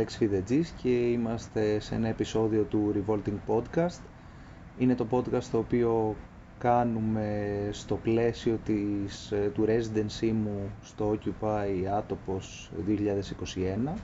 Αλέξη 0.00 0.18
Φιδετζής 0.18 0.70
και 0.70 0.88
είμαστε 0.88 1.80
σε 1.80 1.94
ένα 1.94 2.08
επεισόδιο 2.08 2.62
του 2.62 2.94
Revolting 2.94 3.34
Podcast. 3.46 4.00
Είναι 4.78 4.94
το 4.94 5.06
podcast 5.10 5.42
το 5.42 5.58
οποίο 5.58 6.16
κάνουμε 6.58 7.48
στο 7.72 7.96
πλαίσιο 7.96 8.58
της, 8.64 9.32
ε, 9.32 9.50
του 9.54 9.64
residency 9.66 10.32
μου 10.32 10.70
στο 10.82 11.18
Occupy 11.18 11.84
Άτοπος 11.96 12.70
2021 12.86 13.94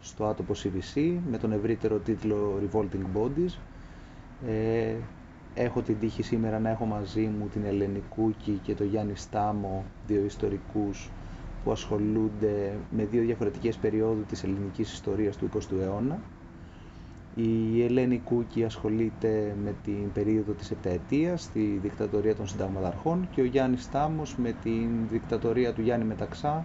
στο 0.00 0.24
Άτοπος 0.26 0.66
CVC 0.66 1.18
με 1.30 1.38
τον 1.38 1.52
ευρύτερο 1.52 1.98
τίτλο 1.98 2.60
Revolting 2.62 3.18
Bodies. 3.18 3.58
Ε, 4.46 4.94
έχω 5.54 5.82
την 5.82 5.98
τύχη 5.98 6.22
σήμερα 6.22 6.58
να 6.58 6.70
έχω 6.70 6.84
μαζί 6.84 7.30
μου 7.38 7.48
την 7.48 7.64
Ελένη 7.64 8.02
Κούκη 8.08 8.60
και 8.62 8.74
τον 8.74 8.86
Γιάννη 8.86 9.16
Στάμο, 9.16 9.84
δύο 10.06 10.24
ιστορικούς 10.24 11.10
που 11.64 11.70
ασχολούνται 11.72 12.72
με 12.90 13.04
δύο 13.04 13.22
διαφορετικές 13.22 13.76
περιόδους 13.76 14.26
της 14.26 14.44
ελληνικής 14.44 14.92
ιστορίας 14.92 15.36
του 15.36 15.48
20ου 15.54 15.80
αιώνα. 15.80 16.18
Η 17.34 17.82
Ελένη 17.84 18.20
Κούκη 18.24 18.64
ασχολείται 18.64 19.56
με 19.64 19.74
την 19.84 20.12
περίοδο 20.12 20.52
της 20.52 20.70
Επταετίας, 20.70 21.50
τη 21.52 21.60
δικτατορία 21.60 22.34
των 22.34 22.46
συνταγματαρχών 22.46 23.28
και 23.34 23.40
ο 23.40 23.44
Γιάννης 23.44 23.82
Στάμος 23.82 24.36
με 24.36 24.54
την 24.62 24.88
δικτατορία 25.10 25.72
του 25.72 25.80
Γιάννη 25.82 26.04
Μεταξά, 26.06 26.64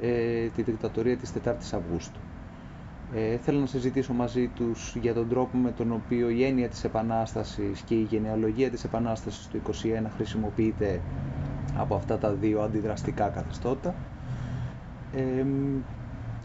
ε, 0.00 0.46
τη 0.46 0.62
δικτατορία 0.62 1.16
της 1.16 1.32
4ης 1.32 1.72
Αυγούστου. 1.72 2.20
Ε, 3.14 3.36
θέλω 3.36 3.58
να 3.60 3.66
συζητήσω 3.66 4.12
μαζί 4.12 4.50
τους 4.54 4.96
για 5.00 5.14
τον 5.14 5.28
τρόπο 5.28 5.56
με 5.56 5.70
τον 5.70 5.92
οποίο 5.92 6.28
η 6.28 6.44
έννοια 6.44 6.68
της 6.68 6.84
Επανάστασης 6.84 7.80
και 7.80 7.94
η 7.94 8.06
γενεαλογία 8.10 8.70
της 8.70 8.84
Επανάστασης 8.84 9.46
του 9.46 9.56
21 9.56 10.10
χρησιμοποιείται 10.16 11.00
από 11.76 11.94
αυτά 11.94 12.18
τα 12.18 12.32
δύο 12.32 12.60
αντιδραστικά 12.60 13.28
καθεστώτα 13.28 13.94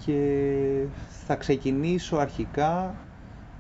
και 0.05 0.83
θα 1.25 1.35
ξεκινήσω 1.35 2.15
αρχικά 2.15 2.95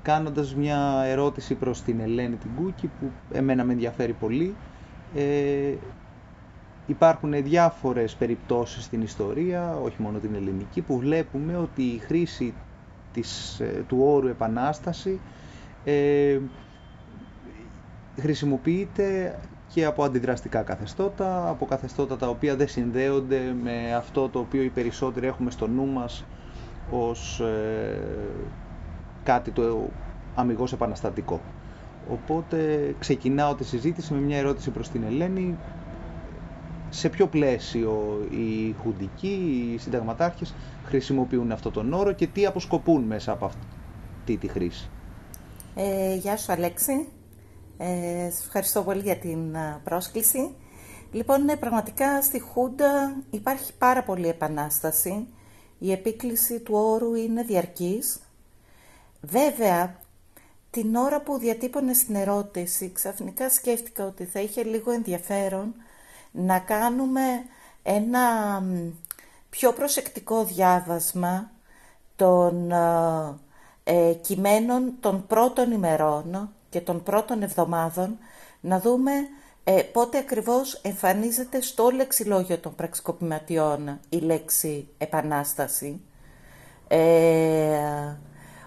κάνοντας 0.01 0.55
μια 0.55 1.01
ερώτηση 1.05 1.55
προς 1.55 1.81
την 1.81 1.99
Ελένη 1.99 2.35
την 2.35 2.49
Κούκη 2.55 2.87
που 2.99 3.11
εμένα 3.31 3.63
με 3.63 3.73
ενδιαφέρει 3.73 4.13
πολύ. 4.13 4.55
Ε, 5.15 5.73
υπάρχουν 6.87 7.43
διάφορες 7.43 8.15
περιπτώσεις 8.15 8.83
στην 8.83 9.01
ιστορία, 9.01 9.75
όχι 9.83 10.01
μόνο 10.01 10.17
την 10.19 10.35
ελληνική, 10.35 10.81
που 10.81 10.97
βλέπουμε 10.97 11.57
ότι 11.57 11.81
η 11.83 11.97
χρήση 11.97 12.53
της, 13.13 13.59
ε, 13.59 13.83
του 13.87 13.97
όρου 14.01 14.27
επανάσταση 14.27 15.19
ε, 15.83 16.39
χρησιμοποιείται 18.19 19.39
και 19.73 19.85
από 19.85 20.03
αντιδραστικά 20.03 20.61
καθεστώτα, 20.61 21.49
από 21.49 21.65
καθεστώτα 21.65 22.17
τα 22.17 22.27
οποία 22.27 22.55
δεν 22.55 22.67
συνδέονται 22.67 23.55
με 23.63 23.95
αυτό 23.95 24.29
το 24.29 24.39
οποίο 24.39 24.61
οι 24.61 24.69
περισσότεροι 24.69 25.27
έχουμε 25.27 25.51
στο 25.51 25.67
νου 25.67 25.85
μας 25.85 26.25
ως 26.91 27.39
ε, 27.39 27.99
κάτι 29.23 29.51
το 29.51 29.89
αμυγός 30.35 30.73
επαναστατικό. 30.73 31.41
Οπότε 32.11 32.57
ξεκινάω 32.99 33.55
τη 33.55 33.63
συζήτηση 33.63 34.13
με 34.13 34.19
μια 34.19 34.37
ερώτηση 34.37 34.69
προς 34.69 34.89
την 34.89 35.03
Ελένη. 35.03 35.57
Σε 36.89 37.09
ποιο 37.09 37.27
πλαίσιο 37.27 38.25
οι 38.29 38.75
χουντικοί, 38.81 39.71
οι 39.73 39.77
συνταγματάρχες 39.77 40.53
χρησιμοποιούν 40.85 41.51
αυτό 41.51 41.71
τον 41.71 41.93
όρο 41.93 42.11
και 42.11 42.27
τι 42.27 42.45
αποσκοπούν 42.45 43.03
μέσα 43.03 43.31
από 43.31 43.45
αυτή 43.45 44.37
τη 44.37 44.47
χρήση; 44.47 44.89
Ε, 45.75 46.15
γεια 46.15 46.37
σου 46.37 46.51
Αλέξη. 46.51 47.07
Ε, 47.81 48.29
σας 48.29 48.45
ευχαριστώ 48.45 48.83
πολύ 48.83 49.01
για 49.01 49.17
την 49.17 49.55
πρόσκληση. 49.83 50.55
Λοιπόν, 51.11 51.43
ναι, 51.43 51.55
πραγματικά 51.55 52.21
στη 52.21 52.39
Χούντα 52.39 53.15
υπάρχει 53.29 53.73
πάρα 53.73 54.03
πολύ 54.03 54.27
επανάσταση. 54.27 55.27
Η 55.79 55.91
επίκληση 55.91 56.59
του 56.59 56.73
όρου 56.75 57.15
είναι 57.15 57.43
διαρκής. 57.43 58.19
Βέβαια, 59.21 59.95
την 60.69 60.95
ώρα 60.95 61.21
που 61.21 61.37
διατύπωνε 61.37 61.93
στην 61.93 62.15
ερώτηση, 62.15 62.91
ξαφνικά 62.91 63.49
σκέφτηκα 63.49 64.05
ότι 64.05 64.25
θα 64.25 64.39
είχε 64.39 64.63
λίγο 64.63 64.91
ενδιαφέρον 64.91 65.73
να 66.31 66.59
κάνουμε 66.59 67.21
ένα 67.83 68.63
πιο 69.49 69.73
προσεκτικό 69.73 70.43
διάβασμα 70.43 71.51
των 72.15 72.71
ε, 73.83 74.13
κειμένων 74.21 74.93
των 74.99 75.27
πρώτων 75.27 75.71
ημερών 75.71 76.53
και 76.69 76.81
των 76.81 77.03
πρώτων 77.03 77.41
εβδομάδων 77.41 78.17
να 78.59 78.79
δούμε 78.79 79.11
ε, 79.63 79.81
πότε 79.81 80.17
ακριβώς 80.17 80.73
εμφανίζεται 80.73 81.61
στο 81.61 81.89
λεξιλόγιο 81.89 82.57
των 82.57 82.75
πραξικοπηματιών 82.75 83.99
η 84.09 84.17
λέξη 84.17 84.87
επανάσταση 84.97 86.01
ε, 86.87 88.15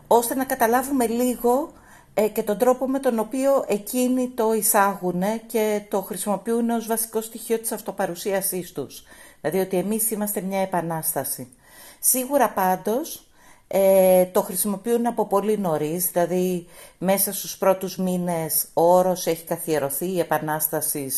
ώστε 0.07 0.35
να 0.35 0.45
καταλάβουμε 0.45 1.07
λίγο 1.07 1.73
ε, 2.15 2.29
και 2.29 2.43
τον 2.43 2.59
τρόπο 2.59 2.89
με 2.89 2.99
τον 2.99 3.19
οποίο 3.19 3.65
εκείνοι 3.69 4.29
το 4.29 4.53
εισάγουν 4.53 5.23
και 5.47 5.83
το 5.89 6.03
χρησιμοποιούν 6.03 6.71
ως 6.71 6.87
βασικό 6.87 7.21
στοιχείο 7.21 7.59
της 7.59 7.73
αυτοπαρουσίασής 7.73 8.73
τους. 8.73 9.05
Δηλαδή 9.41 9.59
ότι 9.59 9.77
εμείς 9.77 10.11
είμαστε 10.11 10.41
μια 10.41 10.61
επανάσταση. 10.61 11.57
Σίγουρα 12.01 12.51
πάντως 12.51 13.27
ε, 13.75 14.27
το 14.27 14.43
χρησιμοποιούν 14.43 15.07
από 15.07 15.27
πολύ 15.27 15.59
νωρίς, 15.59 16.11
δηλαδή 16.11 16.67
μέσα 16.99 17.33
στους 17.33 17.59
πρώτους 17.59 17.97
μήνες 17.97 18.69
ο 18.75 18.97
όρος 18.97 19.27
έχει 19.27 19.45
καθιερωθεί 19.45 20.07
η 20.07 20.19
Επανάσταση 20.19 21.11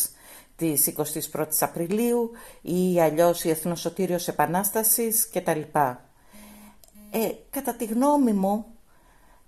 της 0.56 0.94
21ης 0.96 1.56
Απριλίου 1.60 2.30
ή 2.62 3.00
αλλιώς 3.00 3.44
η 3.44 3.50
Εθνοσωτήριος 3.50 4.28
Επανάστασης 4.28 5.28
κτλ. 5.28 5.60
Ε, 7.10 7.30
κατά 7.50 7.74
τη 7.74 7.84
γνώμη 7.84 8.32
μου, 8.32 8.64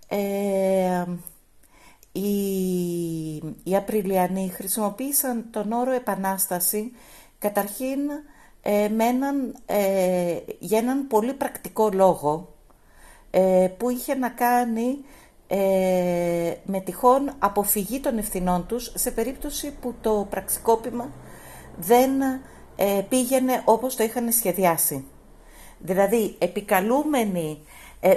ε, 0.09 1.05
οι, 2.13 2.27
οι 3.63 3.77
Απριλιανοί 3.77 4.49
χρησιμοποίησαν 4.49 5.45
τον 5.51 5.73
όρο 5.73 5.91
Επανάσταση 5.93 6.93
καταρχήν 7.39 7.99
ε, 8.63 8.89
με 8.89 9.05
ε, 9.67 10.39
για 10.59 10.79
έναν 10.79 11.07
πολύ 11.07 11.33
πρακτικό 11.33 11.91
λόγο 11.93 12.51
ε, 12.51 12.56
που 13.79 13.91
είχε 13.91 14.15
να 14.15 14.29
κάνει 14.29 14.99
ε, 15.47 16.55
με 16.65 16.81
τυχόν 16.81 17.33
αποφυγή 17.39 18.01
των 18.01 18.19
ευθυνών 18.19 18.67
τους 18.67 18.93
σε 18.95 19.11
περίπτωση 19.11 19.73
που 19.81 19.95
το 20.01 20.27
πραξικόπημα 20.31 21.11
δεν 21.77 22.11
ε, 22.77 23.01
πήγαινε 23.09 23.63
όπως 23.65 23.97
το 23.97 24.05
είχαν 24.05 24.33
σχεδιάσει. 24.33 25.05
Δηλαδή, 25.79 26.37
επικαλούμενοι, 26.39 27.59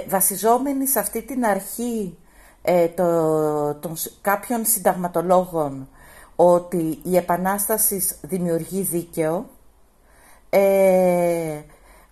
βασιζόμενοι 0.08 0.86
σε 0.86 0.98
αυτή 0.98 1.22
την 1.22 1.44
αρχή 1.44 2.16
το, 2.94 3.04
των 3.74 3.96
κάποιων 4.20 4.64
συνταγματολόγων 4.64 5.88
ότι 6.36 6.98
η 7.02 7.16
Επανάστασης 7.16 8.16
δημιουργεί 8.22 8.80
δίκαιο, 8.80 9.46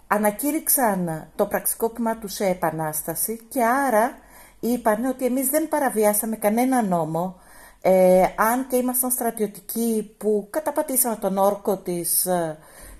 ανακήρυξαν 0.09 1.29
το 1.37 1.47
πραξικόπημα 1.47 2.17
τους 2.17 2.33
σε 2.33 2.47
επανάσταση 2.47 3.41
και 3.49 3.65
άρα 3.65 4.19
είπαν 4.61 5.05
ότι 5.05 5.25
εμείς 5.25 5.49
δεν 5.49 5.69
παραβιάσαμε 5.69 6.37
κανένα 6.37 6.83
νόμο 6.83 7.37
ε, 7.81 8.23
αν 8.37 8.67
και 8.69 8.77
ήμασταν 8.77 9.11
στρατιωτικοί 9.11 10.15
που 10.19 10.47
καταπατήσαμε 10.51 11.17
τον 11.17 11.39
όρκο 11.39 11.77
της, 11.77 12.27
ε, 12.27 12.59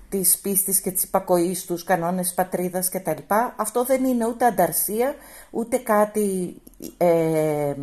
της 0.09 0.37
πίστης 0.37 0.81
και 0.81 0.91
της 0.91 1.03
υπακοής 1.03 1.65
τους, 1.65 1.83
κανόνες 1.83 2.33
πατρίδας 2.33 2.89
κτλ. 2.89 3.21
Αυτό 3.55 3.83
δεν 3.83 4.03
είναι 4.03 4.27
ούτε 4.27 4.45
ανταρσία, 4.45 5.15
ούτε 5.49 5.77
κάτι, 5.77 6.61
ε, 6.97 7.73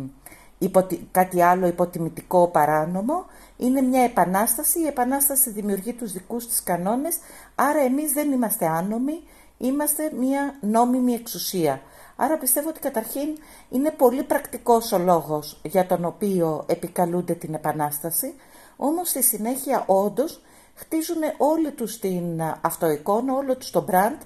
κάτι 1.11 1.41
άλλο 1.41 1.67
υποτιμητικό 1.67 2.47
παράνομο. 2.47 3.25
Είναι 3.57 3.81
μια 3.81 4.03
επανάσταση, 4.03 4.79
η 4.79 4.87
επανάσταση 4.87 5.49
δημιουργεί 5.51 5.93
τους 5.93 6.11
δικούς 6.11 6.47
της 6.47 6.63
κανόνες, 6.63 7.17
άρα 7.59 7.79
εμείς 7.79 8.11
δεν 8.11 8.31
είμαστε 8.31 8.67
άνομοι, 8.67 9.23
είμαστε 9.57 10.11
μια 10.19 10.55
νόμιμη 10.61 11.13
εξουσία. 11.13 11.81
Άρα 12.15 12.37
πιστεύω 12.37 12.69
ότι 12.69 12.79
καταρχήν 12.79 13.27
είναι 13.69 13.91
πολύ 13.91 14.23
πρακτικός 14.23 14.91
ο 14.91 14.97
λόγος 14.97 15.59
για 15.63 15.85
τον 15.85 16.05
οποίο 16.05 16.63
επικαλούνται 16.67 17.33
την 17.33 17.53
επανάσταση, 17.53 18.33
όμως 18.75 19.09
στη 19.09 19.23
συνέχεια 19.23 19.83
όντως 19.87 20.41
χτίζουν 20.75 21.21
όλοι 21.37 21.71
τους 21.71 21.99
την 21.99 22.41
αυτοεικόνα, 22.61 23.33
όλο 23.33 23.55
τους 23.55 23.69
το 23.69 23.85
brand, 23.91 24.17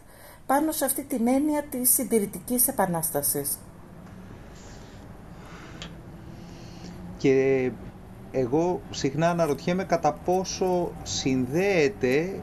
πάνω 0.45 0.71
σε 0.71 0.85
αυτή 0.85 1.03
την 1.03 1.27
έννοια 1.27 1.63
της 1.63 1.93
συντηρητικής 1.93 2.67
επανάστασης. 2.67 3.57
Και 7.17 7.71
εγώ 8.31 8.81
συχνά 8.89 9.29
αναρωτιέμαι 9.29 9.83
κατά 9.83 10.13
πόσο 10.13 10.91
συνδέεται 11.03 12.41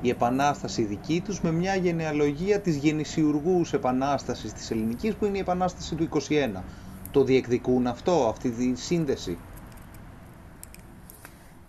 η 0.00 0.08
επανάσταση 0.08 0.82
δική 0.82 1.20
τους 1.20 1.40
με 1.40 1.52
μια 1.52 1.74
γενεαλογία 1.74 2.60
της 2.60 2.76
γεννησιουργούς 2.76 3.72
επανάστασης 3.72 4.52
της 4.52 4.70
ελληνικής 4.70 5.14
που 5.14 5.24
είναι 5.24 5.36
η 5.36 5.40
επανάσταση 5.40 5.94
του 5.94 6.08
21. 6.28 6.62
Το 7.10 7.24
διεκδικούν 7.24 7.86
αυτό, 7.86 8.26
αυτή 8.28 8.50
τη 8.50 8.80
σύνδεση; 8.80 9.38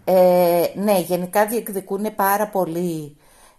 Ε, 0.03 0.63
ναι, 0.75 0.99
γενικά 0.99 1.45
διεκδικούν 1.45 2.15
πάρα 2.15 2.47
πολύ 2.47 3.15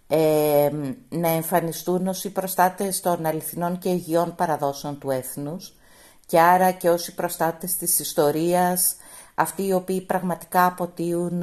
ε, 0.08 0.70
να 1.08 1.28
εμφανιστούν 1.28 2.06
ως 2.06 2.24
οι 2.24 2.30
προστάτες 2.30 3.00
των 3.00 3.26
αληθινών 3.26 3.78
και 3.78 3.88
υγιών 3.88 4.34
παραδόσεων 4.34 4.98
του 4.98 5.10
έθνους 5.10 5.74
και 6.26 6.40
άρα 6.40 6.70
και 6.70 6.90
ως 6.90 7.06
οι 7.08 7.14
προστάτες 7.14 7.76
της 7.76 7.98
ιστορίας, 7.98 8.96
αυτοί 9.34 9.66
οι 9.66 9.72
οποίοι 9.72 10.00
πραγματικά 10.00 10.66
αποτείουν 10.66 11.42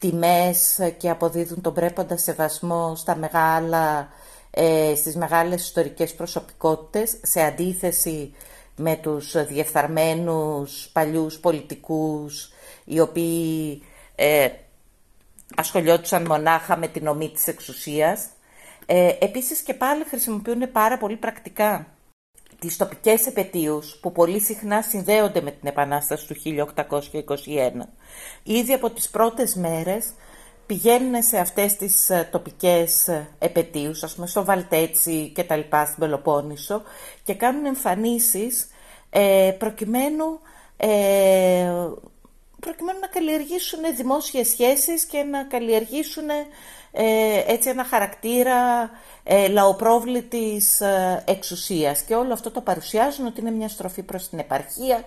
τιμές 0.00 0.80
και 0.98 1.10
αποδίδουν 1.10 1.60
τον 1.60 1.74
πρέποντα 1.74 2.16
σεβασμό 2.16 2.94
στα 2.96 3.16
μεγάλα, 3.16 4.08
ε, 4.50 4.92
στις 4.96 5.16
μεγάλες 5.16 5.62
ιστορικές 5.62 6.14
προσωπικότητες, 6.14 7.16
σε 7.22 7.42
αντίθεση 7.42 8.34
με 8.76 8.96
τους 8.96 9.46
διεφθαρμένους 9.46 10.90
παλιούς 10.92 11.38
πολιτικούς, 11.38 12.52
οι 12.84 13.00
οποίοι 13.00 13.82
ε, 14.14 14.48
ασχολιόντουσαν 15.56 16.26
μονάχα 16.26 16.76
με 16.76 16.88
την 16.88 17.06
ομή 17.06 17.30
της 17.30 17.46
εξουσίας. 17.46 18.26
Ε, 18.86 19.12
επίσης 19.20 19.60
και 19.60 19.74
πάλι 19.74 20.04
χρησιμοποιούν 20.04 20.72
πάρα 20.72 20.98
πολύ 20.98 21.16
πρακτικά 21.16 21.86
τις 22.60 22.76
τοπικές 22.76 23.26
επαιτίους 23.26 23.98
που 24.00 24.12
πολύ 24.12 24.40
συχνά 24.40 24.82
συνδέονται 24.82 25.40
με 25.40 25.50
την 25.50 25.68
Επανάσταση 25.68 26.26
του 26.26 26.34
1821. 26.34 27.86
Ήδη 28.42 28.72
από 28.72 28.90
τις 28.90 29.10
πρώτες 29.10 29.54
μέρες 29.54 30.12
πηγαίνουν 30.66 31.22
σε 31.22 31.38
αυτές 31.38 31.76
τις 31.76 32.10
ε, 32.10 32.28
τοπικές 32.32 33.08
ε, 33.08 33.28
επαιτίους, 33.38 34.02
ας 34.02 34.14
πούμε 34.14 34.26
στο 34.26 34.44
Βαλτέτσι 34.44 35.32
και 35.34 35.44
τα 35.44 35.56
λοιπά 35.56 35.84
στην 35.84 35.98
Πελοπόννησο 35.98 36.82
και 37.24 37.34
κάνουν 37.34 37.64
εμφανίσεις 37.64 38.68
ε, 39.10 39.54
προκειμένου, 39.58 40.40
ε, 40.76 41.72
προκειμένου 42.60 42.98
να 43.00 43.06
καλλιεργήσουν 43.06 43.80
δημόσιες 43.96 44.48
σχέσεις 44.48 45.04
και 45.04 45.22
να 45.22 45.44
καλλιεργήσουν 45.44 46.28
ε, 46.92 47.42
έτσι 47.46 47.68
ένα 47.68 47.84
χαρακτήρα 47.84 48.90
ε, 49.22 49.48
λαοπρόβλητης 49.48 50.80
ε, 50.80 51.22
εξουσίας. 51.26 52.02
Και 52.02 52.14
όλο 52.14 52.32
αυτό 52.32 52.50
το 52.50 52.60
παρουσιάζουν 52.60 53.26
ότι 53.26 53.40
είναι 53.40 53.50
μια 53.50 53.68
στροφή 53.68 54.02
προς 54.02 54.28
την 54.28 54.38
επαρχία 54.38 55.04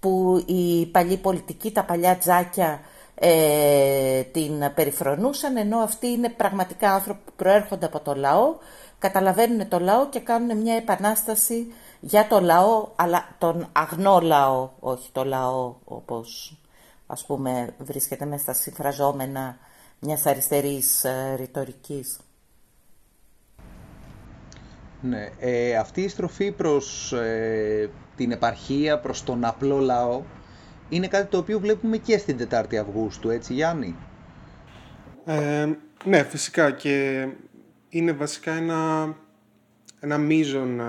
που 0.00 0.44
οι 0.46 0.86
παλιοί 0.86 1.16
πολιτικοί, 1.16 1.72
τα 1.72 1.84
παλιά 1.84 2.16
τζάκια 2.16 2.80
ε, 3.14 4.22
την 4.22 4.72
περιφρονούσαν 4.74 5.56
ενώ 5.56 5.78
αυτοί 5.78 6.06
είναι 6.06 6.28
πραγματικά 6.28 6.92
άνθρωποι 6.92 7.20
που 7.24 7.32
προέρχονται 7.36 7.86
από 7.86 8.00
το 8.00 8.14
λαό 8.14 8.54
καταλαβαίνουν 8.98 9.68
το 9.68 9.78
λαό 9.78 10.08
και 10.08 10.20
κάνουν 10.20 10.58
μια 10.58 10.74
επανάσταση 10.74 11.72
για 12.00 12.26
το 12.26 12.40
λαό 12.40 12.88
αλλά 12.96 13.34
τον 13.38 13.68
αγνό 13.72 14.20
λαό 14.20 14.70
όχι 14.80 15.10
το 15.12 15.24
λαό 15.24 15.74
όπως 15.84 16.56
ας 17.06 17.24
πούμε 17.24 17.74
βρίσκεται 17.78 18.24
μέσα 18.24 18.42
στα 18.42 18.52
συμφραζόμενα 18.52 19.56
μιας 20.04 20.26
αριστερής 20.26 21.04
ε, 21.04 21.34
ρητορικής. 21.36 22.20
Ναι, 25.00 25.28
ε, 25.38 25.76
αυτή 25.76 26.00
η 26.00 26.08
στροφή 26.08 26.52
προς 26.52 27.12
ε, 27.12 27.90
την 28.16 28.30
επαρχία, 28.30 28.98
προς 28.98 29.24
τον 29.24 29.44
απλό 29.44 29.78
λαό, 29.78 30.22
είναι 30.88 31.08
κάτι 31.08 31.30
το 31.30 31.38
οποίο 31.38 31.58
βλέπουμε 31.60 31.96
και 31.96 32.18
στην 32.18 32.48
4η 32.50 32.74
Αυγούστου, 32.76 33.30
έτσι 33.30 33.54
Γιάννη; 33.54 33.96
Ε, 35.24 35.68
ναι, 36.04 36.22
φυσικά 36.22 36.70
και 36.70 37.26
είναι 37.88 38.12
βασικά 38.12 38.52
ένα, 38.52 39.14
ένα 40.00 40.18
μείζον 40.18 40.80
ε, 40.80 40.84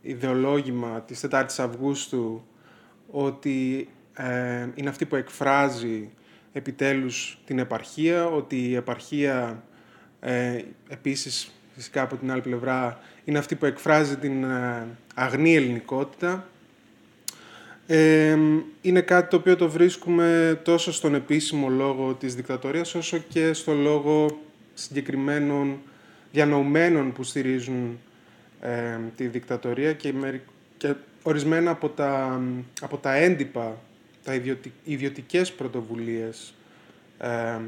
ιδεολόγημα 0.00 1.00
της 1.00 1.24
4ης 1.30 1.54
Αυγούστου 1.58 2.46
ότι 3.10 3.88
ε, 4.14 4.68
είναι 4.74 4.88
αυτή 4.88 5.06
που 5.06 5.16
εκφράζει 5.16 6.10
επιτέλους 6.52 7.38
την 7.46 7.58
επαρχία, 7.58 8.26
ότι 8.26 8.68
η 8.68 8.74
επαρχία 8.74 9.62
ε, 10.20 10.58
επίσης 10.88 11.52
φυσικά 11.74 12.02
από 12.02 12.16
την 12.16 12.30
άλλη 12.30 12.40
πλευρά 12.40 13.00
είναι 13.24 13.38
αυτή 13.38 13.54
που 13.54 13.66
εκφράζει 13.66 14.16
την 14.16 14.44
ε, 14.44 14.86
αγνή 15.14 15.54
ελληνικότητα. 15.54 16.46
Ε, 17.86 18.38
είναι 18.80 19.00
κάτι 19.00 19.28
το 19.28 19.36
οποίο 19.36 19.56
το 19.56 19.70
βρίσκουμε 19.70 20.60
τόσο 20.64 20.92
στον 20.92 21.14
επίσημο 21.14 21.68
λόγο 21.68 22.14
της 22.14 22.34
δικτατορίας 22.34 22.94
όσο 22.94 23.18
και 23.28 23.52
στο 23.52 23.72
λόγο 23.72 24.40
συγκεκριμένων 24.74 25.78
διανοουμένων 26.32 27.12
που 27.12 27.22
στηρίζουν 27.22 27.98
ε, 28.60 28.98
τη 29.16 29.26
δικτατορία 29.26 29.92
και, 29.92 30.14
και 30.76 30.94
ορισμένα 31.22 31.70
από 31.70 31.88
τα, 31.88 32.40
από 32.80 32.96
τα 32.96 33.14
έντυπα 33.14 33.78
τα 34.24 34.34
ιδιωτικ, 34.34 34.72
ιδιωτικές 34.84 35.52
πρωτοβουλίες. 35.52 36.54
Ε, 37.18 37.60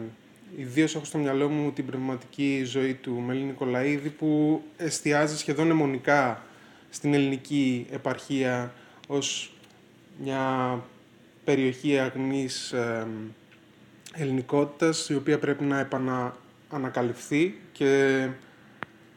ιδίως 0.57 0.95
έχω 0.95 1.05
στο 1.05 1.19
μυαλό 1.19 1.49
μου 1.49 1.73
την 1.73 1.87
πνευματική 1.87 2.63
ζωή 2.65 2.95
του 2.95 3.13
Μελή 3.13 3.43
Νικολαίδη 3.43 4.09
που 4.09 4.63
εστιάζει 4.77 5.37
σχεδόν 5.37 5.71
αιμονικά 5.71 6.43
στην 6.91 7.15
ελληνική 7.15 7.87
επαρχία 7.91 8.73
ως 9.07 9.53
μια 10.19 10.83
περιοχή 11.45 11.99
αγνής 11.99 12.73
ε, 12.73 13.07
ελληνικότητας 14.13 15.09
η 15.09 15.15
οποία 15.15 15.39
πρέπει 15.39 15.65
να 15.65 15.79
επαναανακαλυφθεί 15.79 17.55
και 17.73 18.29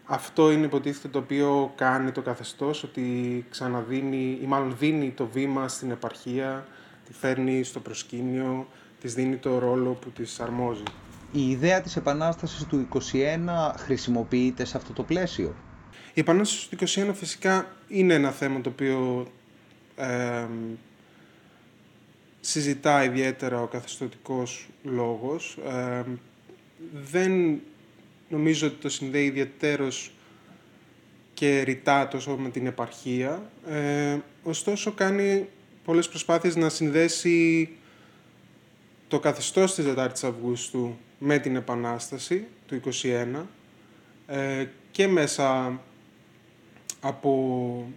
αυτό 0.05 0.51
είναι 0.51 0.65
υποτίθεται 0.65 1.07
το 1.07 1.19
οποίο 1.19 1.73
κάνει 1.75 2.11
το 2.11 2.21
καθεστώς 2.21 2.83
ότι 2.83 3.45
ξαναδίνει 3.49 4.39
ή 4.41 4.45
μάλλον 4.45 4.75
δίνει 4.79 5.11
το 5.11 5.25
βήμα 5.25 5.67
στην 5.67 5.91
επαρχία 5.91 6.67
τη 7.07 7.13
φέρνει 7.13 7.63
στο 7.63 7.79
προσκήνιο, 7.79 8.67
της 9.01 9.13
δίνει 9.13 9.35
το 9.35 9.59
ρόλο 9.59 9.91
που 9.91 10.09
της 10.09 10.39
αρμόζει. 10.39 10.83
Η 11.31 11.49
ιδέα 11.49 11.81
της 11.81 11.95
Επανάστασης 11.95 12.65
του 12.65 12.87
21 12.93 13.73
χρησιμοποιείται 13.77 14.65
σε 14.65 14.77
αυτό 14.77 14.93
το 14.93 15.03
πλαίσιο; 15.03 15.55
Η 16.13 16.19
Επανάσταση 16.19 16.69
του 16.69 16.77
21 17.09 17.11
φυσικά 17.13 17.75
είναι 17.87 18.13
ένα 18.13 18.31
θέμα 18.31 18.61
το 18.61 18.69
οποίο 18.69 19.27
ε, 19.95 20.45
συζητά 22.39 23.03
ιδιαίτερα 23.03 23.61
ο 23.61 23.67
καθεστωτικός 23.67 24.67
λόγος. 24.83 25.57
δεν 27.11 27.61
νομίζω 28.29 28.67
ότι 28.67 28.75
το 28.75 28.89
συνδέει 28.89 29.25
ιδιαίτερος 29.25 30.11
και 31.33 31.61
ρητά 31.61 32.07
τόσο 32.07 32.35
με 32.37 32.49
την 32.49 32.67
επαρχία. 32.67 33.49
Ε, 33.67 34.17
ωστόσο 34.43 34.91
κάνει 34.91 35.47
πολλές 35.87 36.09
προσπάθειες 36.09 36.55
να 36.55 36.69
συνδέσει 36.69 37.69
το 39.07 39.19
καθεστώς 39.19 39.73
της 39.73 39.85
4ης 39.95 40.23
Αυγούστου 40.23 40.97
με 41.17 41.37
την 41.37 41.55
Επανάσταση 41.55 42.45
του 42.67 42.81
1921 43.01 43.41
ε, 44.27 44.65
και 44.91 45.07
μέσα 45.07 45.79
από 46.99 47.91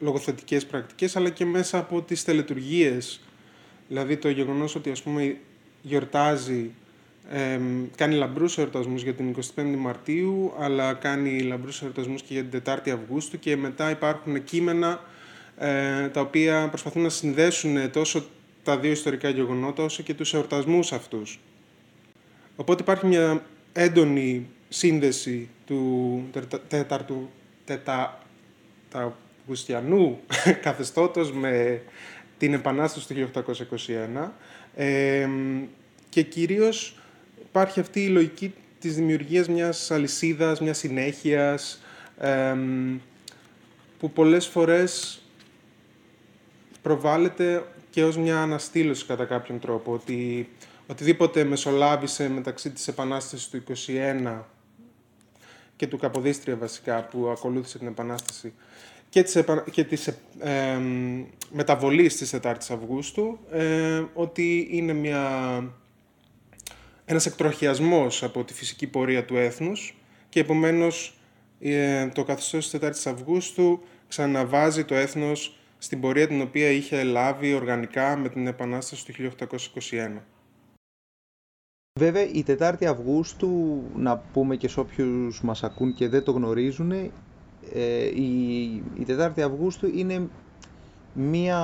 λογοθετικές 0.00 0.66
πρακτικές 0.66 1.16
αλλά 1.16 1.30
και 1.30 1.44
μέσα 1.44 1.78
από 1.78 2.02
τις 2.02 2.24
τελετουργίες. 2.24 3.20
Δηλαδή 3.88 4.16
το 4.16 4.28
γεγονός 4.30 4.74
ότι 4.74 4.90
ας 4.90 5.02
πούμε 5.02 5.36
γιορτάζει, 5.82 6.70
ε, 7.30 7.60
κάνει 7.96 8.14
λαμπρούς 8.14 8.58
εορτασμούς 8.58 9.02
για 9.02 9.14
την 9.14 9.36
25η 9.56 9.76
Μαρτίου 9.78 10.52
αλλά 10.58 10.94
κάνει 10.94 11.40
λαμπρούς 11.40 11.82
εορτασμούς 11.82 12.22
και 12.22 12.34
για 12.34 12.44
την 12.44 12.62
4η 12.66 12.90
Αυγούστου 12.90 13.38
και 13.38 13.56
μετά 13.56 13.90
υπάρχουν 13.90 14.44
κείμενα 14.44 15.00
ε, 15.58 16.08
τα 16.08 16.20
οποία 16.20 16.68
προσπαθούν 16.68 17.02
να 17.02 17.08
συνδέσουν 17.08 17.90
τόσο 17.90 18.26
τα 18.62 18.78
δύο 18.78 18.90
ιστορικά 18.90 19.28
γεγονότα 19.28 19.82
όσο 19.82 20.02
και 20.02 20.14
τους 20.14 20.34
εορτασμούς 20.34 20.92
αυτούς. 20.92 21.40
Οπότε 22.56 22.82
υπάρχει 22.82 23.06
μια 23.06 23.44
έντονη 23.72 24.46
σύνδεση 24.68 25.48
του 25.66 26.22
τέταρτου 26.68 27.30
τετά, 27.64 28.22
τα 28.90 29.16
Αυγουστιανού 29.42 30.20
καθεστώτος 30.62 31.32
με 31.32 31.82
την 32.38 32.52
Επανάσταση 32.52 33.06
του 33.08 33.30
1821 34.24 34.28
ε, 34.76 35.28
και 36.08 36.22
κυρίως 36.22 36.98
υπάρχει 37.48 37.80
αυτή 37.80 38.04
η 38.04 38.08
λογική 38.08 38.54
της 38.80 38.94
δημιουργίας 38.94 39.48
μιας 39.48 39.90
αλυσίδας, 39.90 40.60
μιας 40.60 40.78
συνέχειας 40.78 41.82
ε, 42.18 42.56
που 43.98 44.10
πολλές 44.10 44.46
φορές 44.46 45.22
προβάλλεται 46.88 47.64
και 47.90 48.04
ως 48.04 48.16
μια 48.16 48.38
αναστήλωση 48.42 49.06
κατά 49.06 49.24
κάποιον 49.24 49.58
τρόπο, 49.58 49.92
ότι 49.92 50.48
οτιδήποτε 50.86 51.44
μεσολάβησε 51.44 52.28
μεταξύ 52.28 52.70
της 52.70 52.88
Επανάστασης 52.88 53.48
του 53.48 53.62
21 54.26 54.42
και 55.76 55.86
του 55.86 55.98
Καποδίστρια 55.98 56.56
βασικά 56.56 57.02
που 57.02 57.28
ακολούθησε 57.28 57.78
την 57.78 57.86
Επανάσταση 57.86 58.52
και 59.08 59.22
της, 59.22 59.44
και 59.70 59.84
της 59.84 60.06
ε, 60.38 60.78
μεταβολής 61.50 62.16
της 62.16 62.34
4ης 62.42 62.70
Αυγούστου, 62.70 63.38
ε, 63.50 64.04
ότι 64.14 64.68
είναι 64.70 64.92
μια, 64.92 65.62
ένας 67.04 67.26
εκτροχιασμός 67.26 68.22
από 68.22 68.44
τη 68.44 68.54
φυσική 68.54 68.86
πορεία 68.86 69.24
του 69.24 69.36
έθνους 69.36 69.96
και 70.28 70.40
επομένως 70.40 71.18
ε, 71.60 72.06
το 72.06 72.24
καθεστώς 72.24 72.70
της 72.70 72.80
4ης 72.82 73.12
Αυγούστου 73.12 73.82
ξαναβάζει 74.08 74.84
το 74.84 74.94
έθνος 74.94 75.57
στην 75.78 76.00
πορεία 76.00 76.26
την 76.26 76.40
οποία 76.40 76.70
είχε 76.70 77.02
λάβει 77.02 77.54
οργανικά 77.54 78.16
με 78.16 78.28
την 78.28 78.46
Επανάσταση 78.46 79.06
του 79.06 79.32
1821. 79.90 80.20
Βέβαια 81.98 82.22
η 82.22 82.44
4η 82.46 82.84
Αυγούστου, 82.84 83.82
να 83.96 84.16
πούμε 84.16 84.56
και 84.56 84.68
σε 84.68 84.80
όποιους 84.80 85.42
μας 85.42 85.64
ακούν 85.64 85.94
και 85.94 86.08
δεν 86.08 86.24
το 86.24 86.32
γνωρίζουν, 86.32 86.92
ε, 86.92 88.04
η, 88.14 88.62
η 88.74 89.06
4η 89.08 89.40
Αυγούστου 89.40 89.90
είναι 89.94 90.28
μία 91.12 91.60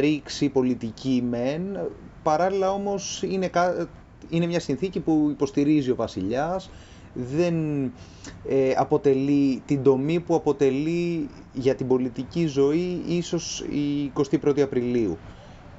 ρήξη 0.00 0.48
πολιτική 0.48 1.24
μεν, 1.28 1.78
παράλληλα 2.22 2.72
όμως 2.72 3.22
είναι, 3.22 3.50
είναι 4.28 4.46
μια 4.46 4.60
συνθήκη 4.60 5.00
που 5.00 5.28
υποστηρίζει 5.30 5.90
ο 5.90 5.94
βασιλιάς, 5.94 6.70
δεν 7.14 7.84
ε, 8.48 8.72
αποτελεί 8.76 9.62
την 9.66 9.82
τομή 9.82 10.20
που 10.20 10.34
αποτελεί 10.34 11.28
για 11.52 11.74
την 11.74 11.86
πολιτική 11.86 12.46
ζωή 12.46 13.02
ίσως 13.06 13.60
η 13.60 14.12
21η 14.30 14.60
Απριλίου. 14.60 15.18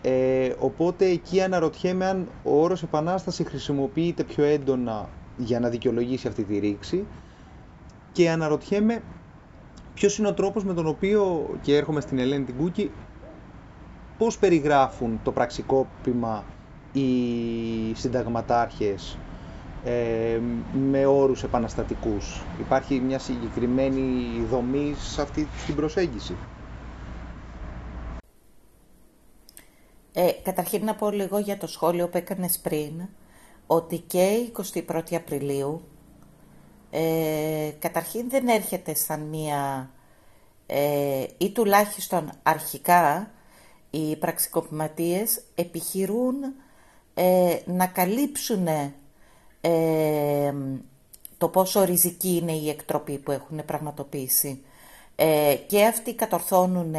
Ε, 0.01 0.53
οπότε 0.59 1.05
εκεί 1.05 1.41
αναρωτιέμαι 1.41 2.05
αν 2.05 2.27
ο 2.43 2.61
όρος 2.61 2.83
επανάσταση 2.83 3.43
χρησιμοποιείται 3.43 4.23
πιο 4.23 4.43
έντονα 4.43 5.09
για 5.37 5.59
να 5.59 5.69
δικαιολογήσει 5.69 6.27
αυτή 6.27 6.43
τη 6.43 6.59
ρήξη 6.59 7.05
και 8.11 8.29
αναρωτιέμαι 8.29 9.01
ποιος 9.93 10.17
είναι 10.17 10.27
ο 10.27 10.33
τρόπος 10.33 10.63
με 10.63 10.73
τον 10.73 10.87
οποίο, 10.87 11.49
και 11.61 11.75
έρχομαι 11.75 12.01
στην 12.01 12.19
Ελένη 12.19 12.43
την 12.43 12.55
Κούκη, 12.55 12.91
πώς 14.17 14.37
περιγράφουν 14.37 15.19
το 15.23 15.31
πραξικόπημα 15.31 16.43
οι 16.93 17.07
συνταγματάρχες 17.93 19.17
ε, 19.85 20.39
με 20.73 21.05
όρους 21.05 21.43
επαναστατικούς. 21.43 22.41
Υπάρχει 22.59 22.99
μια 22.99 23.19
συγκεκριμένη 23.19 24.45
δομή 24.49 24.95
σε 24.97 25.21
αυτή 25.21 25.47
την 25.65 25.75
προσέγγιση. 25.75 26.35
Ε, 30.13 30.29
καταρχήν 30.43 30.85
να 30.85 30.95
πω 30.95 31.09
λίγο 31.09 31.37
για 31.37 31.57
το 31.57 31.67
σχόλιο 31.67 32.07
που 32.07 32.17
έκανες 32.17 32.59
πριν, 32.59 33.07
ότι 33.67 33.97
και 33.97 34.23
η 34.23 34.51
21η 34.73 35.15
Απριλίου 35.15 35.81
ε, 36.95 37.71
καταρχήν 37.79 38.29
δεν 38.29 38.47
έρχεται 38.47 38.93
σαν 38.93 39.21
μία 39.21 39.91
ε, 40.65 41.25
ή 41.37 41.51
τουλάχιστον 41.51 42.29
αρχικά 42.43 43.31
οι 43.89 44.15
πραξικοπηματίες 44.15 45.43
επιχειρούν 45.55 46.35
ε, 47.13 47.57
να 47.65 47.87
καλύψουν 47.87 48.67
ε, 49.65 50.53
το 51.37 51.47
πόσο 51.47 51.83
ριζική 51.83 52.35
είναι 52.35 52.51
η 52.51 52.69
εκτροπή 52.69 53.17
που 53.17 53.31
έχουν 53.31 53.65
πραγματοποιήσει. 53.65 54.63
Ε, 55.15 55.55
και 55.67 55.85
αυτοί 55.85 56.13
κατορθώνουν 56.13 56.95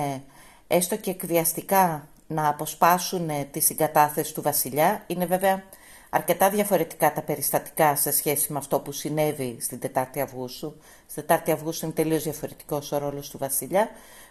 έστω 0.66 0.96
και 0.96 1.10
εκβιαστικά 1.10 2.08
να 2.26 2.48
αποσπάσουν 2.48 3.30
τη 3.50 3.60
συγκατάθεση 3.60 4.34
του 4.34 4.42
βασιλιά. 4.42 5.04
Είναι 5.06 5.26
βέβαια 5.26 5.62
αρκετά 6.10 6.50
διαφορετικά 6.50 7.12
τα 7.12 7.22
περιστατικά 7.22 7.96
σε 7.96 8.10
σχέση 8.10 8.52
με 8.52 8.58
αυτό 8.58 8.80
που 8.80 8.92
συνέβη 8.92 9.56
στην 9.60 9.78
4η 9.94 10.18
Αυγούστου. 10.18 10.76
Στην 11.06 11.24
4η 11.28 11.50
Αυγούστου 11.50 11.84
είναι 11.84 11.94
τελείως 11.94 12.22
διαφορετικός 12.22 12.92
ο 12.92 12.98
ρόλος 12.98 13.30
του 13.30 13.38
βασιλιά. 13.38 13.88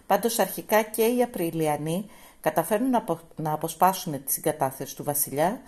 Πάντως 0.07 0.39
αρχικά 0.39 0.81
και 0.81 1.03
οι 1.03 1.21
Απριλιανοί 1.23 2.05
καταφέρνουν 2.41 3.03
να 3.35 3.51
αποσπάσουν 3.51 4.23
τη 4.23 4.31
συγκατάθεση 4.31 4.95
του 4.95 5.03
βασιλιά 5.03 5.61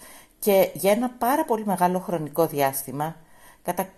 και 0.46 0.70
για 0.74 0.92
ένα 0.92 1.10
πάρα 1.10 1.46
πολύ 1.46 1.66
μεγάλο 1.66 2.00
χρονικό 2.00 2.48
διάστημα, 2.48 3.16
κατά, 3.64 3.90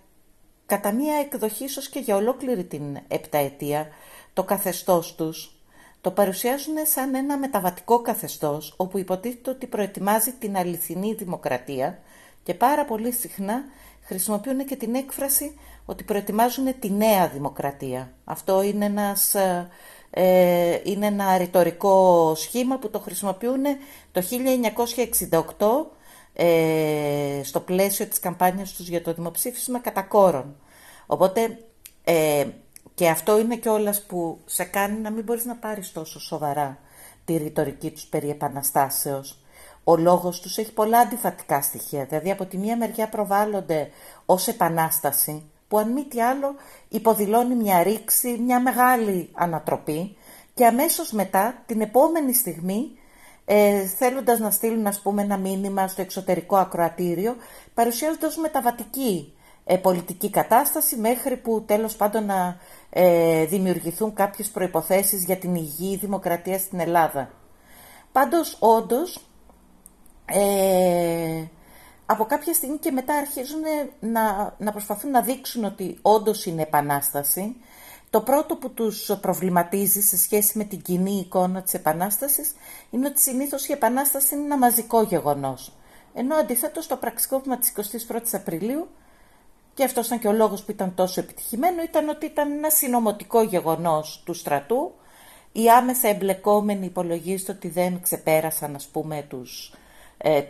κατά 0.66 0.92
μία 0.92 1.16
εκδοχή 1.16 1.64
ίσως 1.64 1.88
και 1.88 1.98
για 1.98 2.16
ολόκληρη 2.16 2.64
την 2.64 2.98
επταετία, 3.08 3.88
το 4.32 4.44
καθεστώς 4.44 5.14
τους 5.14 5.56
το 6.00 6.10
παρουσιάζουν 6.10 6.74
σαν 6.92 7.14
ένα 7.14 7.38
μεταβατικό 7.38 8.02
καθεστώς 8.02 8.74
όπου 8.76 8.98
υποτίθεται 8.98 9.50
ότι 9.50 9.66
προετοιμάζει 9.66 10.32
την 10.32 10.56
αληθινή 10.56 11.14
δημοκρατία 11.14 11.98
και 12.42 12.54
πάρα 12.54 12.84
πολύ 12.84 13.12
συχνά 13.12 13.64
χρησιμοποιούν 14.02 14.64
και 14.66 14.76
την 14.76 14.94
έκφραση 14.94 15.58
ότι 15.84 16.04
προετοιμάζουν 16.04 16.78
τη 16.78 16.90
νέα 16.90 17.28
δημοκρατία. 17.28 18.12
Αυτό 18.24 18.62
είναι, 18.62 18.84
ένας, 18.84 19.34
ε, 20.10 20.80
είναι 20.84 21.06
ένα 21.06 21.38
ρητορικό 21.38 22.32
σχήμα 22.34 22.78
που 22.78 22.90
το 22.90 22.98
χρησιμοποιούν 22.98 23.64
το 24.12 24.22
1968 24.22 25.97
ε, 26.40 27.40
στο 27.44 27.60
πλαίσιο 27.60 28.06
της 28.06 28.20
καμπάνιας 28.20 28.72
τους 28.72 28.88
για 28.88 29.02
το 29.02 29.12
δημοψήφισμα 29.12 29.78
κατά 29.78 30.02
κόρον. 30.02 30.56
Οπότε 31.06 31.58
ε, 32.04 32.46
και 32.94 33.08
αυτό 33.08 33.38
είναι 33.38 33.56
και 33.56 33.68
όλας 33.68 34.02
που 34.02 34.38
σε 34.44 34.64
κάνει 34.64 35.00
να 35.00 35.10
μην 35.10 35.24
μπορείς 35.24 35.44
να 35.44 35.56
πάρεις 35.56 35.92
τόσο 35.92 36.20
σοβαρά 36.20 36.78
τη 37.24 37.36
ρητορική 37.36 37.90
τους 37.90 38.04
περί 38.04 38.30
επαναστάσεως. 38.30 39.38
Ο 39.84 39.96
λόγος 39.96 40.40
τους 40.40 40.58
έχει 40.58 40.72
πολλά 40.72 40.98
αντιφατικά 40.98 41.62
στοιχεία, 41.62 42.04
δηλαδή 42.04 42.30
από 42.30 42.44
τη 42.46 42.56
μία 42.56 42.76
μεριά 42.76 43.08
προβάλλονται 43.08 43.90
ως 44.26 44.48
επανάσταση, 44.48 45.50
που 45.68 45.78
αν 45.78 45.92
μη 45.92 46.04
τι 46.04 46.22
άλλο 46.22 46.54
υποδηλώνει 46.88 47.54
μια 47.54 47.82
ρήξη, 47.82 48.38
μια 48.38 48.60
μεγάλη 48.60 49.28
ανατροπή 49.32 50.16
και 50.54 50.66
αμέσως 50.66 51.12
μετά, 51.12 51.62
την 51.66 51.80
επόμενη 51.80 52.34
στιγμή, 52.34 52.98
ε, 53.50 53.86
θέλοντας 53.86 54.38
να 54.38 54.50
στείλουν 54.50 54.86
ας 54.86 55.00
πούμε 55.00 55.22
ένα 55.22 55.36
μήνυμα 55.36 55.88
στο 55.88 56.00
εξωτερικό 56.00 56.56
ακροατήριο, 56.56 57.36
παρουσιάζοντας 57.74 58.36
μεταβατική 58.36 59.32
ε, 59.64 59.76
πολιτική 59.76 60.30
κατάσταση 60.30 60.96
μέχρι 60.96 61.36
που 61.36 61.64
τέλος 61.66 61.96
πάντων 61.96 62.24
να 62.24 62.56
ε, 62.90 63.44
δημιουργηθούν 63.44 64.14
κάποιες 64.14 64.48
προϋποθέσεις 64.48 65.24
για 65.24 65.36
την 65.36 65.54
υγιή 65.54 65.96
δημοκρατία 65.96 66.58
στην 66.58 66.80
Ελλάδα. 66.80 67.30
Πάντως, 68.12 68.56
όντως, 68.60 69.18
ε, 70.24 71.44
από 72.06 72.24
κάποια 72.24 72.54
στιγμή 72.54 72.78
και 72.78 72.90
μετά 72.90 73.14
αρχίζουν 73.14 73.62
να, 74.00 74.54
να 74.58 74.72
προσπαθούν 74.72 75.10
να 75.10 75.20
δείξουν 75.20 75.64
ότι 75.64 75.98
όντως 76.02 76.46
είναι 76.46 76.62
επανάσταση 76.62 77.56
το 78.10 78.20
πρώτο 78.20 78.56
που 78.56 78.70
τους 78.70 79.10
προβληματίζει 79.20 80.00
σε 80.00 80.16
σχέση 80.16 80.58
με 80.58 80.64
την 80.64 80.82
κοινή 80.82 81.18
εικόνα 81.18 81.62
της 81.62 81.74
Επανάστασης 81.74 82.54
είναι 82.90 83.06
ότι 83.06 83.20
συνήθως 83.20 83.68
η 83.68 83.72
Επανάσταση 83.72 84.34
είναι 84.34 84.44
ένα 84.44 84.58
μαζικό 84.58 85.02
γεγονός. 85.02 85.72
Ενώ 86.14 86.36
αντιθέτως 86.36 86.86
το 86.86 86.96
πραξικόπημα 86.96 87.58
της 87.58 87.72
21ης 88.08 88.32
Απριλίου 88.32 88.88
και 89.74 89.84
αυτός 89.84 90.06
ήταν 90.06 90.18
και 90.18 90.28
ο 90.28 90.32
λόγος 90.32 90.62
που 90.62 90.70
ήταν 90.70 90.94
τόσο 90.94 91.20
επιτυχημένο, 91.20 91.82
ήταν 91.82 92.08
ότι 92.08 92.26
ήταν 92.26 92.52
ένα 92.52 92.70
συνωμοτικό 92.70 93.42
γεγονός 93.42 94.22
του 94.24 94.34
στρατού. 94.34 94.92
Οι 95.52 95.70
άμεσα 95.70 96.08
εμπλεκόμενοι 96.08 96.86
υπολογίζεται 96.86 97.52
ότι 97.52 97.68
δεν 97.68 98.00
ξεπέρασαν, 98.02 98.74
ας 98.74 98.86
πούμε, 98.86 99.26
τους 99.28 99.72
300-400 100.22 100.42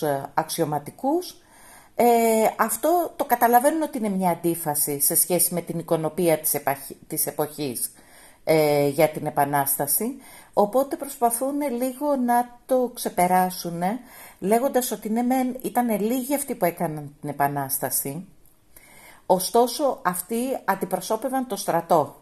ε, 0.00 0.22
αξιωματικούς 0.34 1.36
ε, 1.98 2.06
αυτό 2.56 3.12
το 3.16 3.24
καταλαβαίνουν 3.24 3.82
ότι 3.82 3.98
είναι 3.98 4.08
μια 4.08 4.30
αντίφαση 4.30 5.00
σε 5.00 5.14
σχέση 5.14 5.54
με 5.54 5.60
την 5.60 5.78
οικονομία 5.78 6.38
της, 6.38 6.60
της 7.06 7.26
εποχής 7.26 7.90
ε, 8.44 8.88
για 8.88 9.08
την 9.08 9.26
Επανάσταση, 9.26 10.16
οπότε 10.52 10.96
προσπαθούν 10.96 11.60
λίγο 11.60 12.16
να 12.16 12.58
το 12.66 12.90
ξεπεράσουν, 12.94 13.82
λέγοντας 14.38 14.90
ότι 14.90 15.08
ναι, 15.08 15.22
μεν, 15.22 15.56
ήταν 15.62 16.00
λίγοι 16.00 16.34
αυτοί 16.34 16.54
που 16.54 16.64
έκαναν 16.64 17.14
την 17.20 17.28
Επανάσταση, 17.28 18.26
ωστόσο 19.26 20.00
αυτοί 20.02 20.38
αντιπροσώπευαν 20.64 21.46
το 21.46 21.56
στρατό. 21.56 22.20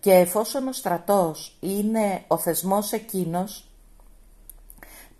Και 0.00 0.12
εφόσον 0.12 0.68
ο 0.68 0.72
στρατός 0.72 1.56
είναι 1.60 2.24
ο 2.26 2.38
θεσμός 2.38 2.92
εκείνος 2.92 3.69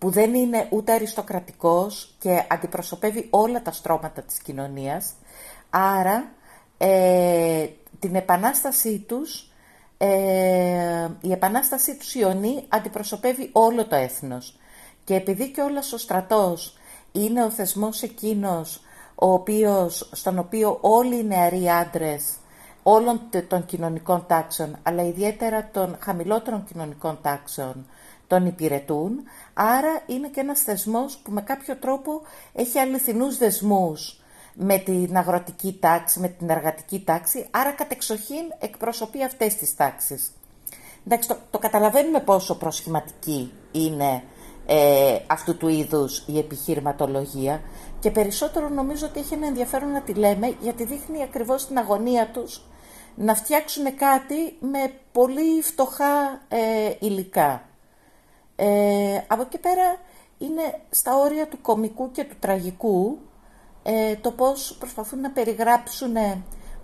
που 0.00 0.10
δεν 0.10 0.34
είναι 0.34 0.66
ούτε 0.70 0.92
αριστοκρατικός 0.92 2.14
και 2.18 2.44
αντιπροσωπεύει 2.50 3.26
όλα 3.30 3.62
τα 3.62 3.72
στρώματα 3.72 4.22
της 4.22 4.38
κοινωνίας. 4.38 5.12
Άρα 5.70 6.32
ε, 6.78 7.66
την 7.98 8.14
επανάστασή 8.14 8.98
τους, 8.98 9.50
ε, 9.98 11.08
η 11.20 11.32
επανάστασή 11.32 11.96
τους 11.96 12.14
Ιωνή 12.14 12.64
αντιπροσωπεύει 12.68 13.50
όλο 13.52 13.86
το 13.86 13.96
έθνος. 13.96 14.58
Και 15.04 15.14
επειδή 15.14 15.50
και 15.50 15.60
όλας 15.60 15.92
ο 15.92 15.98
στρατός 15.98 16.76
είναι 17.12 17.44
ο 17.44 17.50
θεσμός 17.50 18.02
εκείνος 18.02 18.80
ο 19.14 19.32
οποίος, 19.32 20.10
στον 20.12 20.38
οποίο 20.38 20.78
όλοι 20.80 21.18
οι 21.18 21.24
νεαροί 21.24 21.68
άντρες 21.68 22.24
όλων 22.82 23.20
των 23.48 23.66
κοινωνικών 23.66 24.24
τάξεων, 24.26 24.76
αλλά 24.82 25.02
ιδιαίτερα 25.02 25.68
των 25.72 25.96
χαμηλότερων 26.00 26.64
κοινωνικών 26.64 27.18
τάξεων, 27.22 27.86
τον 28.30 28.46
υπηρετούν, 28.46 29.22
άρα 29.54 30.02
είναι 30.06 30.28
και 30.28 30.40
ένας 30.40 30.60
θεσμός 30.60 31.16
που 31.16 31.30
με 31.30 31.40
κάποιο 31.40 31.76
τρόπο 31.76 32.20
έχει 32.52 32.78
αληθινούς 32.78 33.38
δεσμούς 33.38 34.20
με 34.54 34.78
την 34.78 35.16
αγροτική 35.16 35.78
τάξη, 35.80 36.20
με 36.20 36.28
την 36.28 36.50
εργατική 36.50 37.00
τάξη, 37.00 37.46
άρα 37.50 37.70
κατεξοχήν 37.70 38.44
εκπροσωπεί 38.58 39.24
αυτές 39.24 39.54
τις 39.54 39.76
τάξεις. 39.76 40.30
Εντάξει, 41.06 41.28
το, 41.28 41.36
το 41.50 41.58
καταλαβαίνουμε 41.58 42.20
πόσο 42.20 42.58
προσχηματική 42.58 43.52
είναι 43.72 44.22
ε, 44.66 45.18
αυτού 45.26 45.56
του 45.56 45.68
είδους 45.68 46.24
η 46.26 46.38
επιχειρηματολογία 46.38 47.60
και 48.00 48.10
περισσότερο 48.10 48.68
νομίζω 48.68 49.06
ότι 49.06 49.20
έχει 49.20 49.34
ένα 49.34 49.46
ενδιαφέρον 49.46 49.90
να 49.90 50.00
τη 50.00 50.12
λέμε 50.12 50.56
γιατί 50.60 50.84
δείχνει 50.84 51.22
ακριβώς 51.22 51.66
την 51.66 51.78
αγωνία 51.78 52.30
τους 52.32 52.62
να 53.14 53.34
φτιάξουν 53.34 53.84
κάτι 53.84 54.56
με 54.60 54.92
πολύ 55.12 55.62
φτωχά 55.62 56.40
ε, 56.48 56.90
υλικά. 56.98 57.69
Ε, 58.62 59.24
από 59.26 59.42
εκεί 59.42 59.58
πέρα 59.58 59.96
είναι 60.38 60.80
στα 60.90 61.16
όρια 61.16 61.48
του 61.48 61.60
κομικού 61.60 62.10
και 62.10 62.24
του 62.24 62.36
τραγικού 62.38 63.18
ε, 63.82 64.16
το 64.16 64.30
πώς 64.30 64.76
προσπαθούν 64.78 65.20
να 65.20 65.30
περιγράψουν 65.30 66.16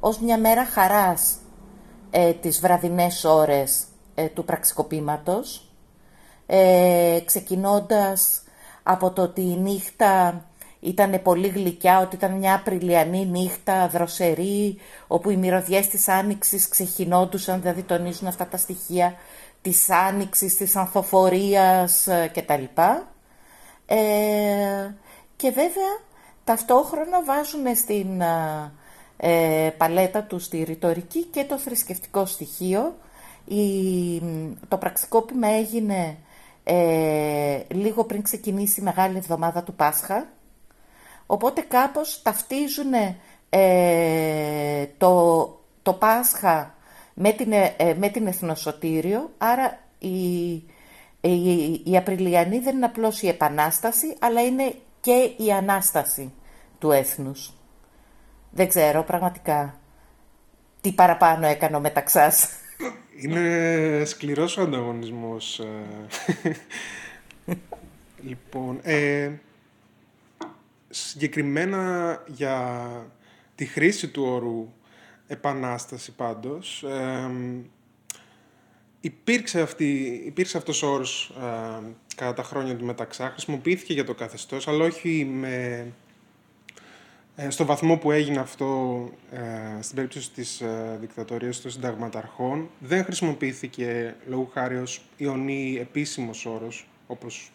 ως 0.00 0.18
μια 0.18 0.38
μέρα 0.38 0.64
χαράς 0.64 1.38
ε, 2.10 2.32
τις 2.32 2.60
βραδινές 2.60 3.24
ώρες 3.24 3.84
ε, 4.14 4.26
του 4.26 4.44
πραξικοπήματος, 4.44 5.70
ε, 6.46 7.18
ξεκινώντας 7.24 8.42
από 8.82 9.10
το 9.10 9.22
ότι 9.22 9.40
η 9.40 9.56
νύχτα 9.56 10.44
ήταν 10.80 11.22
πολύ 11.22 11.48
γλυκιά, 11.48 12.00
ότι 12.00 12.16
ήταν 12.16 12.32
μια 12.32 12.54
απριλιανή 12.54 13.26
νύχτα, 13.26 13.88
δροσερή, 13.88 14.78
όπου 15.06 15.30
οι 15.30 15.36
μυρωδιές 15.36 15.88
της 15.88 16.08
άνοιξης 16.08 16.68
ξεχυνόντουσαν, 16.68 17.60
δηλαδή 17.60 17.82
τονίζουν 17.82 18.28
αυτά 18.28 18.46
τα 18.46 18.56
στοιχεία 18.56 19.14
της 19.66 19.90
άνοιξης, 19.90 20.56
της 20.56 20.76
ανθοφορίας 20.76 22.06
ε, 22.06 22.30
κτλ. 22.34 22.64
Ε, 23.86 24.94
και 25.36 25.50
βέβαια 25.50 25.98
ταυτόχρονα 26.44 27.24
βάζουν 27.24 27.76
στην 27.76 28.20
ε, 29.16 29.70
παλέτα 29.76 30.22
τους 30.22 30.44
στη 30.44 30.62
ρητορική 30.62 31.24
και 31.24 31.44
το 31.44 31.58
θρησκευτικό 31.58 32.26
στοιχείο. 32.26 32.96
Η, 33.44 34.22
το 34.68 34.76
πραξικόπημα 34.76 35.48
έγινε 35.48 36.16
ε, 36.64 37.60
λίγο 37.68 38.04
πριν 38.04 38.22
ξεκινήσει 38.22 38.80
η 38.80 38.84
Μεγάλη 38.84 39.16
Εβδομάδα 39.16 39.62
του 39.62 39.74
Πάσχα, 39.74 40.26
οπότε 41.26 41.60
κάπως 41.60 42.22
ταυτίζουν 42.22 42.92
ε, 43.50 44.86
το, 44.98 45.44
το 45.82 45.92
Πάσχα 45.92 46.74
με 47.18 47.32
την, 47.32 47.52
ε, 47.52 47.94
με 47.98 48.08
την 48.08 48.26
Εθνοσωτήριο, 48.26 49.30
άρα 49.38 49.78
η, 49.98 50.52
η, 51.20 51.82
η 51.84 51.96
Απριλιανή 51.96 52.58
δεν 52.58 52.76
είναι 52.76 52.84
απλώς 52.84 53.22
η 53.22 53.28
Επανάσταση, 53.28 54.16
αλλά 54.18 54.42
είναι 54.42 54.74
και 55.00 55.32
η 55.36 55.52
Ανάσταση 55.52 56.32
του 56.78 56.90
έθνους. 56.90 57.52
Δεν 58.50 58.68
ξέρω 58.68 59.02
πραγματικά 59.02 59.78
τι 60.80 60.92
παραπάνω 60.92 61.46
έκανε 61.46 61.76
ο 61.76 61.80
Μεταξάς. 61.80 62.48
Είναι 63.20 64.04
σκληρός 64.04 64.56
ο 64.56 64.62
ανταγωνισμός. 64.62 65.58
Ε. 65.58 66.56
λοιπόν, 68.28 68.80
ε, 68.82 69.30
συγκεκριμένα 70.88 72.22
για 72.26 72.86
τη 73.54 73.64
χρήση 73.64 74.08
του 74.08 74.22
όρου 74.22 74.68
επανάσταση 75.26 76.12
πάντως, 76.12 76.82
ε, 76.82 77.30
υπήρξε, 79.00 79.60
αυτή, 79.60 80.22
υπήρξε 80.26 80.56
αυτός 80.56 80.82
ο 80.82 80.92
όρος 80.92 81.32
ε, 81.38 81.82
κατά 82.16 82.34
τα 82.34 82.42
χρόνια 82.42 82.76
του 82.76 82.84
Μεταξά, 82.84 83.30
χρησιμοποιήθηκε 83.30 83.92
για 83.92 84.04
το 84.04 84.14
καθεστώς, 84.14 84.68
αλλά 84.68 84.84
όχι 84.84 85.24
με 85.24 85.86
ε, 87.38 87.50
στο 87.50 87.64
βαθμό 87.64 87.96
που 87.96 88.10
έγινε 88.10 88.38
αυτό 88.38 89.10
ε, 89.30 89.82
στην 89.82 89.96
περίπτωση 89.96 90.30
της 90.30 90.60
ε, 90.60 90.96
δικτατορίας 91.00 91.60
των 91.60 91.70
συνταγματαρχών, 91.70 92.70
δεν 92.78 93.04
χρησιμοποιήθηκε 93.04 94.14
λόγου 94.26 94.50
χάρη 94.52 94.76
ως 94.76 95.04
ιονή 95.16 95.76
επίσημος 95.80 96.46
όρος, 96.46 96.88
όπως 97.06 97.50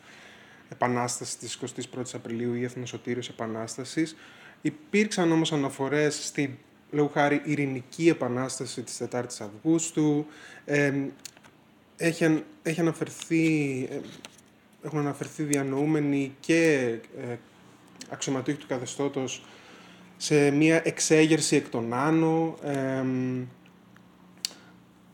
Επανάσταση 0.69 1.37
της 1.37 1.59
21ης 1.61 2.13
Απριλίου 2.13 2.53
ή 2.53 2.63
Εθνοσωτήριος 2.63 3.29
Επανάστασης. 3.29 4.15
Υπήρξαν 4.61 5.31
όμως 5.31 5.51
αναφορές 5.51 6.25
στη 6.25 6.59
λόγου 6.91 7.09
χάρη 7.13 7.41
ειρηνική 7.43 8.07
επανάσταση 8.07 8.81
της 8.83 9.01
4ης 9.11 9.39
Αυγούστου. 9.39 10.25
Ε, 10.65 10.93
έχει, 11.97 12.43
έχει 12.63 12.79
αναφερθεί, 12.79 13.87
ε, 13.91 13.99
έχουν 14.85 14.99
αναφερθεί 14.99 15.43
διανοούμενοι 15.43 16.35
και 16.39 16.77
ε, 17.17 17.35
αξιωματούχοι 18.09 18.57
του 18.57 18.67
καθεστώτος 18.67 19.45
σε 20.17 20.51
μια 20.51 20.81
εξέγερση 20.83 21.55
εκ 21.55 21.69
των 21.69 21.93
άνω. 21.93 22.55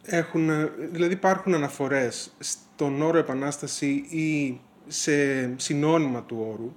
έχουν, 0.04 0.49
δηλαδή 0.91 1.13
υπάρχουν 1.13 1.54
αναφορές 1.54 2.34
στον 2.39 3.01
όρο 3.01 3.17
επανάσταση 3.17 3.88
ή 4.10 4.60
σε 4.88 5.13
συνώνυμα 5.60 6.23
του 6.23 6.47
όρου. 6.54 6.73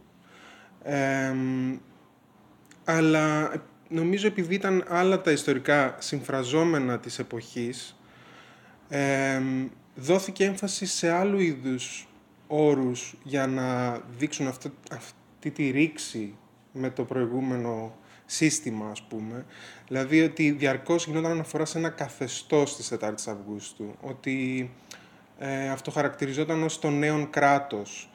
αλλά 2.84 3.52
νομίζω 3.90 4.26
επειδή 4.26 4.54
ήταν 4.54 4.84
άλλα 4.88 5.20
τα 5.20 5.30
ιστορικά 5.30 5.96
συμφραζόμενα 5.98 6.98
της 6.98 7.18
εποχής, 7.18 7.96
δόθηκε 9.94 10.44
έμφαση 10.44 10.86
σε 10.86 11.10
άλλου 11.10 11.38
είδους 11.38 12.08
όρους 12.46 13.14
για 13.22 13.46
να 13.46 13.98
δείξουν 14.18 14.46
αυτό, 14.46 14.70
αυτή 14.92 15.50
τη 15.50 15.70
ρήξη 15.70 16.34
με 16.72 16.90
το 16.90 17.04
προηγούμενο 17.04 17.94
σύστημα, 18.26 18.90
ας 18.90 19.02
πούμε. 19.02 19.44
Δηλαδή 19.86 20.22
ότι 20.22 20.50
διαρκώς 20.50 21.06
γινόταν 21.06 21.30
αναφορά 21.30 21.64
σε 21.64 21.78
ένα 21.78 21.88
καθεστώς 21.88 22.76
της 22.76 22.92
4ης 23.00 23.28
Αυγούστου, 23.28 23.94
ότι 24.00 24.70
ε, 25.38 25.68
αυτό 25.68 25.90
χαρακτηριζόταν 25.90 26.62
ως 26.62 26.78
το 26.78 26.90
νέο 26.90 27.26
κράτος, 27.30 28.10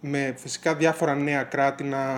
με 0.00 0.34
φυσικά 0.36 0.74
διάφορα 0.74 1.14
νέα 1.14 1.42
κράτη 1.42 1.84
να 1.84 2.16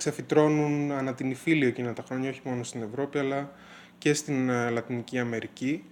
ξεφυτρώνουν 0.00 0.92
ανά 0.92 1.14
την 1.14 1.30
Ιφίλιο 1.30 1.68
εκείνα 1.68 1.92
τα 1.92 2.02
χρόνια, 2.06 2.30
όχι 2.30 2.40
μόνο 2.44 2.62
στην 2.62 2.82
Ευρώπη, 2.82 3.18
αλλά 3.18 3.52
και 3.98 4.14
στην 4.14 4.48
ε, 4.48 4.70
Λατινική 4.70 5.18
Αμερική. 5.18 5.84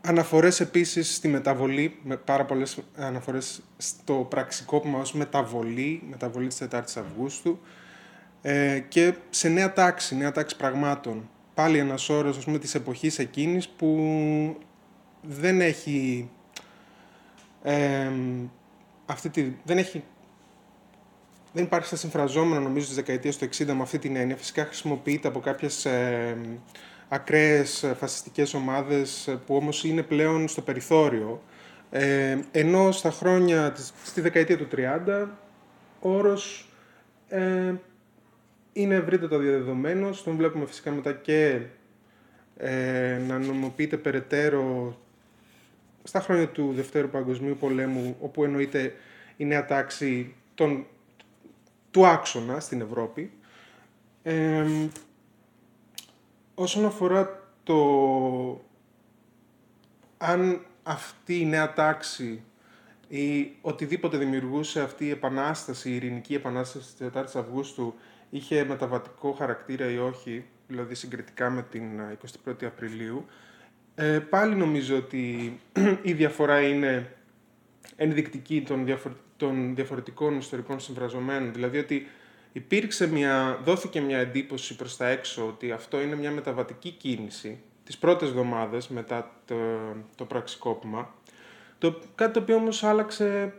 Αναφορές 0.00 0.60
επίσης 0.60 1.14
στη 1.14 1.28
μεταβολή, 1.28 1.98
με 2.02 2.16
πάρα 2.16 2.44
πολλές 2.44 2.78
αναφορές 2.96 3.62
στο 3.76 4.26
πραξικόπημα 4.30 4.98
ως 4.98 5.12
μεταβολή, 5.12 6.02
μεταβολή 6.10 6.46
της 6.46 6.62
4ης 6.70 6.96
Αυγούστου 6.96 7.58
ε, 8.42 8.78
και 8.88 9.14
σε 9.30 9.48
νέα 9.48 9.72
τάξη, 9.72 10.16
νέα 10.16 10.32
τάξη 10.32 10.56
πραγμάτων. 10.56 11.28
Πάλι 11.54 11.78
ένας 11.78 12.08
όρος, 12.08 12.36
ας 12.36 12.44
πούμε, 12.44 12.58
της 12.58 12.74
εποχής 12.74 13.18
εκείνης 13.18 13.68
που 13.68 13.96
δεν 15.22 15.60
έχει, 15.60 16.30
ε, 17.62 18.10
αυτή 19.06 19.28
τη, 19.28 19.52
δεν 19.64 19.78
έχει 19.78 20.02
δεν 21.56 21.64
υπάρχει 21.64 21.86
στα 21.86 21.96
συμφραζόμενα 21.96 22.60
νομίζω 22.60 22.86
της 22.86 22.94
δεκαετίας 22.94 23.36
του 23.36 23.48
60 23.48 23.64
με 23.66 23.82
αυτή 23.82 23.98
την 23.98 24.16
έννοια. 24.16 24.36
Φυσικά 24.36 24.64
χρησιμοποιείται 24.64 25.28
από 25.28 25.40
κάποιες 25.40 25.84
ε, 25.84 26.36
ακραίες 27.08 27.82
ε, 27.82 27.94
φασιστικές 27.94 28.54
ομάδες 28.54 29.26
ε, 29.26 29.40
που 29.46 29.56
όμως 29.56 29.84
είναι 29.84 30.02
πλέον 30.02 30.48
στο 30.48 30.60
περιθώριο. 30.60 31.42
Ε, 31.90 32.38
ενώ 32.52 32.92
στα 32.92 33.10
χρόνια, 33.10 33.74
στη 34.04 34.20
δεκαετία 34.20 34.56
του 34.56 34.68
30, 34.76 35.26
ο 36.00 36.10
όρος 36.10 36.68
ε, 37.28 37.74
είναι 38.72 38.94
ευρύτερα 38.94 39.38
διαδεδομένος. 39.38 40.22
Τον 40.22 40.36
βλέπουμε 40.36 40.66
φυσικά 40.66 40.90
μετά 40.90 41.12
και 41.12 41.60
ε, 42.56 43.20
να 43.26 43.38
νομοποιείται 43.38 43.96
περαιτέρω 43.96 44.96
στα 46.02 46.20
χρόνια 46.20 46.48
του 46.48 46.72
Δευτέρου 46.74 47.08
Παγκοσμίου 47.08 47.56
Πολέμου, 47.60 48.16
όπου 48.20 48.44
εννοείται 48.44 48.94
η 49.36 49.44
νέα 49.44 49.64
τάξη 49.64 50.34
των, 50.54 50.86
του 51.96 52.06
άξονα 52.06 52.60
στην 52.60 52.80
Ευρώπη. 52.80 53.32
Ε, 54.22 54.66
όσον 56.54 56.84
αφορά 56.84 57.50
το 57.62 57.76
αν 60.18 60.66
αυτή 60.82 61.40
η 61.40 61.46
νέα 61.46 61.72
τάξη 61.72 62.42
ή 63.08 63.52
οτιδήποτε 63.60 64.16
δημιουργούσε 64.16 64.80
αυτή 64.80 65.04
η 65.06 65.10
επανάσταση, 65.10 65.90
η 65.90 65.94
ειρηνική 65.94 66.34
επανάσταση 66.34 66.94
της 66.96 67.08
4 67.14 67.24
Αυγούστου 67.34 67.94
είχε 68.30 68.64
μεταβατικό 68.64 69.32
χαρακτήρα 69.32 69.90
ή 69.90 69.98
όχι, 69.98 70.44
δηλαδή 70.68 70.94
συγκριτικά 70.94 71.50
με 71.50 71.62
την 71.62 72.00
21η 72.46 72.64
Απριλίου, 72.64 73.26
ε, 73.94 74.18
πάλι 74.18 74.54
νομίζω 74.54 74.96
ότι 74.96 75.58
η 76.02 76.12
διαφορά 76.12 76.60
είναι 76.60 77.15
ενδεικτική 77.96 78.62
των, 78.62 78.98
των 79.36 79.74
διαφορετικών 79.74 80.38
ιστορικών 80.38 80.80
συμφραζομένων. 80.80 81.52
Δηλαδή 81.52 81.78
ότι 81.78 82.06
υπήρξε 82.52 83.06
μια, 83.06 83.60
δόθηκε 83.64 84.00
μια 84.00 84.18
εντύπωση 84.18 84.76
προς 84.76 84.96
τα 84.96 85.08
έξω 85.08 85.46
ότι 85.46 85.72
αυτό 85.72 86.00
είναι 86.00 86.16
μια 86.16 86.30
μεταβατική 86.30 86.90
κίνηση 86.90 87.58
τις 87.84 87.98
πρώτες 87.98 88.28
εβδομάδες 88.28 88.88
μετά 88.88 89.30
το, 89.44 89.56
το 90.14 90.24
πραξικόπημα, 90.24 91.14
το, 91.78 92.00
κάτι 92.14 92.32
το 92.32 92.40
οποίο 92.40 92.56
όμως 92.56 92.82
άλλαξε 92.82 93.52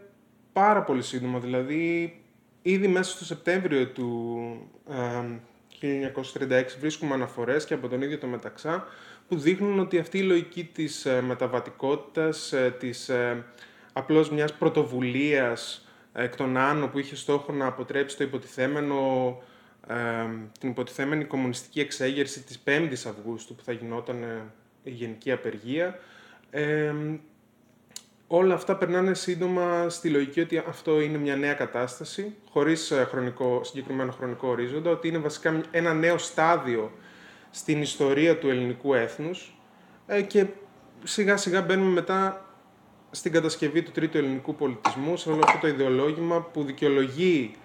πάρα 0.54 0.84
πολύ 0.84 1.02
σύντομα, 1.02 1.40
δηλαδή 1.40 2.16
ήδη 2.62 2.88
μέσα 2.88 3.12
στο 3.16 3.26
Σεπτέμβριο 3.26 3.88
του 3.88 4.38
ε, 4.90 5.40
1936 5.82 6.64
βρίσκουμε 6.80 7.14
αναφορές 7.14 7.66
και 7.66 7.74
από 7.74 7.88
τον 7.88 8.02
ίδιο 8.02 8.18
το 8.18 8.28
Μεταξά 8.28 8.88
που 9.28 9.38
δείχνουν 9.38 9.80
ότι 9.80 10.00
αυτή 10.00 10.18
η 10.18 10.24
λογική 10.24 10.64
της 10.64 11.06
ε, 11.06 11.22
μεταβατικότητας, 11.22 12.54
ε, 12.54 12.76
της 12.80 13.10
ε, 13.10 13.46
απλώς 13.98 14.30
μιας 14.30 14.54
πρωτοβουλίας 14.54 15.88
εκ 16.14 16.36
των 16.36 16.58
άνω 16.58 16.88
που 16.88 17.00
είχε 17.00 17.16
στόχο 17.16 17.52
να 17.52 17.66
αποτρέψει 17.66 18.18
το 18.18 18.24
υποτιθέμενο, 18.24 18.98
ε, 19.88 19.96
την 20.60 20.70
υποτιθέμενη 20.70 21.24
κομμουνιστική 21.24 21.80
εξέγερση 21.80 22.44
της 22.44 22.60
5ης 22.66 23.06
Αυγούστου 23.06 23.56
που 23.56 23.64
θα 23.64 23.72
γινόταν 23.72 24.24
ε, 24.24 24.42
η 24.84 24.92
γενική 24.92 25.32
απεργία, 25.32 26.00
όλα 28.28 28.54
αυτά 28.54 28.76
περνάνε 28.76 29.14
σύντομα 29.14 29.90
στη 29.90 30.10
λογική 30.10 30.40
ότι 30.40 30.58
αυτό 30.58 31.02
είναι 31.02 31.18
μια 31.18 31.36
νέα 31.36 31.54
κατάσταση, 31.54 32.36
χωρίς 32.50 32.92
ε, 32.92 33.08
χρονικό, 33.10 33.64
συγκεκριμένο 33.64 34.12
χρονικό 34.12 34.48
ορίζοντα, 34.48 34.90
ότι 34.90 35.08
είναι 35.08 35.18
βασικά 35.18 35.62
ένα 35.72 35.94
νέο 35.94 36.18
στάδιο 36.18 36.92
στην 37.50 37.82
ιστορία 37.82 38.38
του 38.38 38.50
ελληνικού 38.50 38.94
έθνους. 38.94 39.60
Ε, 40.08 40.22
και 40.22 40.46
σιγά 41.04 41.38
σιγά 41.38 41.62
μπαίνουμε 41.62 41.92
μετά 41.92 42.47
στην 43.12 43.32
κατασκευή 43.32 43.84
του 43.84 43.92
τρίτου 43.92 44.18
ελληνικού 44.18 44.56
πολιτισμού, 44.56 45.18
σε 45.18 45.30
όλο 45.30 45.42
αυτό 45.46 45.58
το 45.60 45.68
ιδεολόγημα 45.68 46.42
που 46.42 46.64
δικαιολογεί 46.64 47.56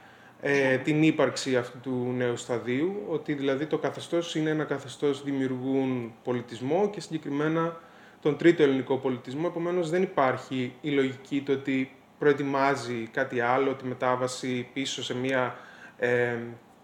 ε, 0.40 0.78
την 0.78 1.02
ύπαρξη 1.02 1.56
αυτού 1.56 1.78
του 1.80 2.12
νέου 2.16 2.36
σταδίου, 2.36 3.02
ότι 3.08 3.34
δηλαδή 3.34 3.66
το 3.66 3.78
καθεστώς 3.78 4.34
είναι 4.34 4.50
ένα 4.50 4.64
καθεστώς 4.64 5.22
δημιουργούν 5.22 6.12
πολιτισμό 6.24 6.90
και 6.90 7.00
συγκεκριμένα 7.00 7.80
τον 8.20 8.36
τρίτο 8.36 8.62
ελληνικό 8.62 8.96
πολιτισμό, 8.96 9.46
επομένως 9.50 9.90
δεν 9.90 10.02
υπάρχει 10.02 10.74
η 10.80 10.90
λογική 10.90 11.42
το 11.42 11.52
ότι 11.52 11.90
προετοιμάζει 12.18 13.08
κάτι 13.12 13.40
άλλο, 13.40 13.74
τη 13.74 13.84
μετάβαση 13.84 14.68
πίσω 14.72 15.02
σε 15.02 15.14
μια 15.14 15.56
ε, 15.98 16.36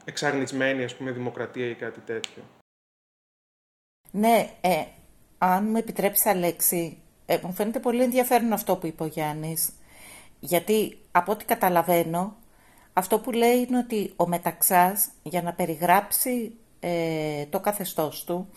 εξαρνισμένη 0.04 0.84
ας 0.84 0.96
πούμε, 0.96 1.10
δημοκρατία 1.10 1.66
ή 1.66 1.74
κάτι 1.74 2.00
τέτοιο. 2.00 2.42
Ναι, 4.10 4.50
ε, 4.60 4.84
αν 5.38 5.64
μου 5.64 5.76
επιτρέψει 5.76 6.28
Αλέξη, 6.28 6.98
ε, 7.30 7.38
μου 7.42 7.52
φαίνεται 7.52 7.78
πολύ 7.78 8.02
ενδιαφέρον 8.02 8.52
αυτό 8.52 8.76
που 8.76 8.86
είπε 8.86 9.02
ο 9.02 9.06
Γιάννης, 9.06 9.70
γιατί 10.40 10.98
από 11.10 11.32
ό,τι 11.32 11.44
καταλαβαίνω, 11.44 12.36
αυτό 12.92 13.18
που 13.18 13.30
λέει 13.30 13.66
είναι 13.68 13.78
ότι 13.78 14.12
ο 14.16 14.26
Μεταξάς 14.26 15.08
για 15.22 15.42
να 15.42 15.52
περιγράψει 15.52 16.52
ε, 16.80 17.44
το 17.44 17.60
καθεστώς 17.60 18.24
του 18.24 18.48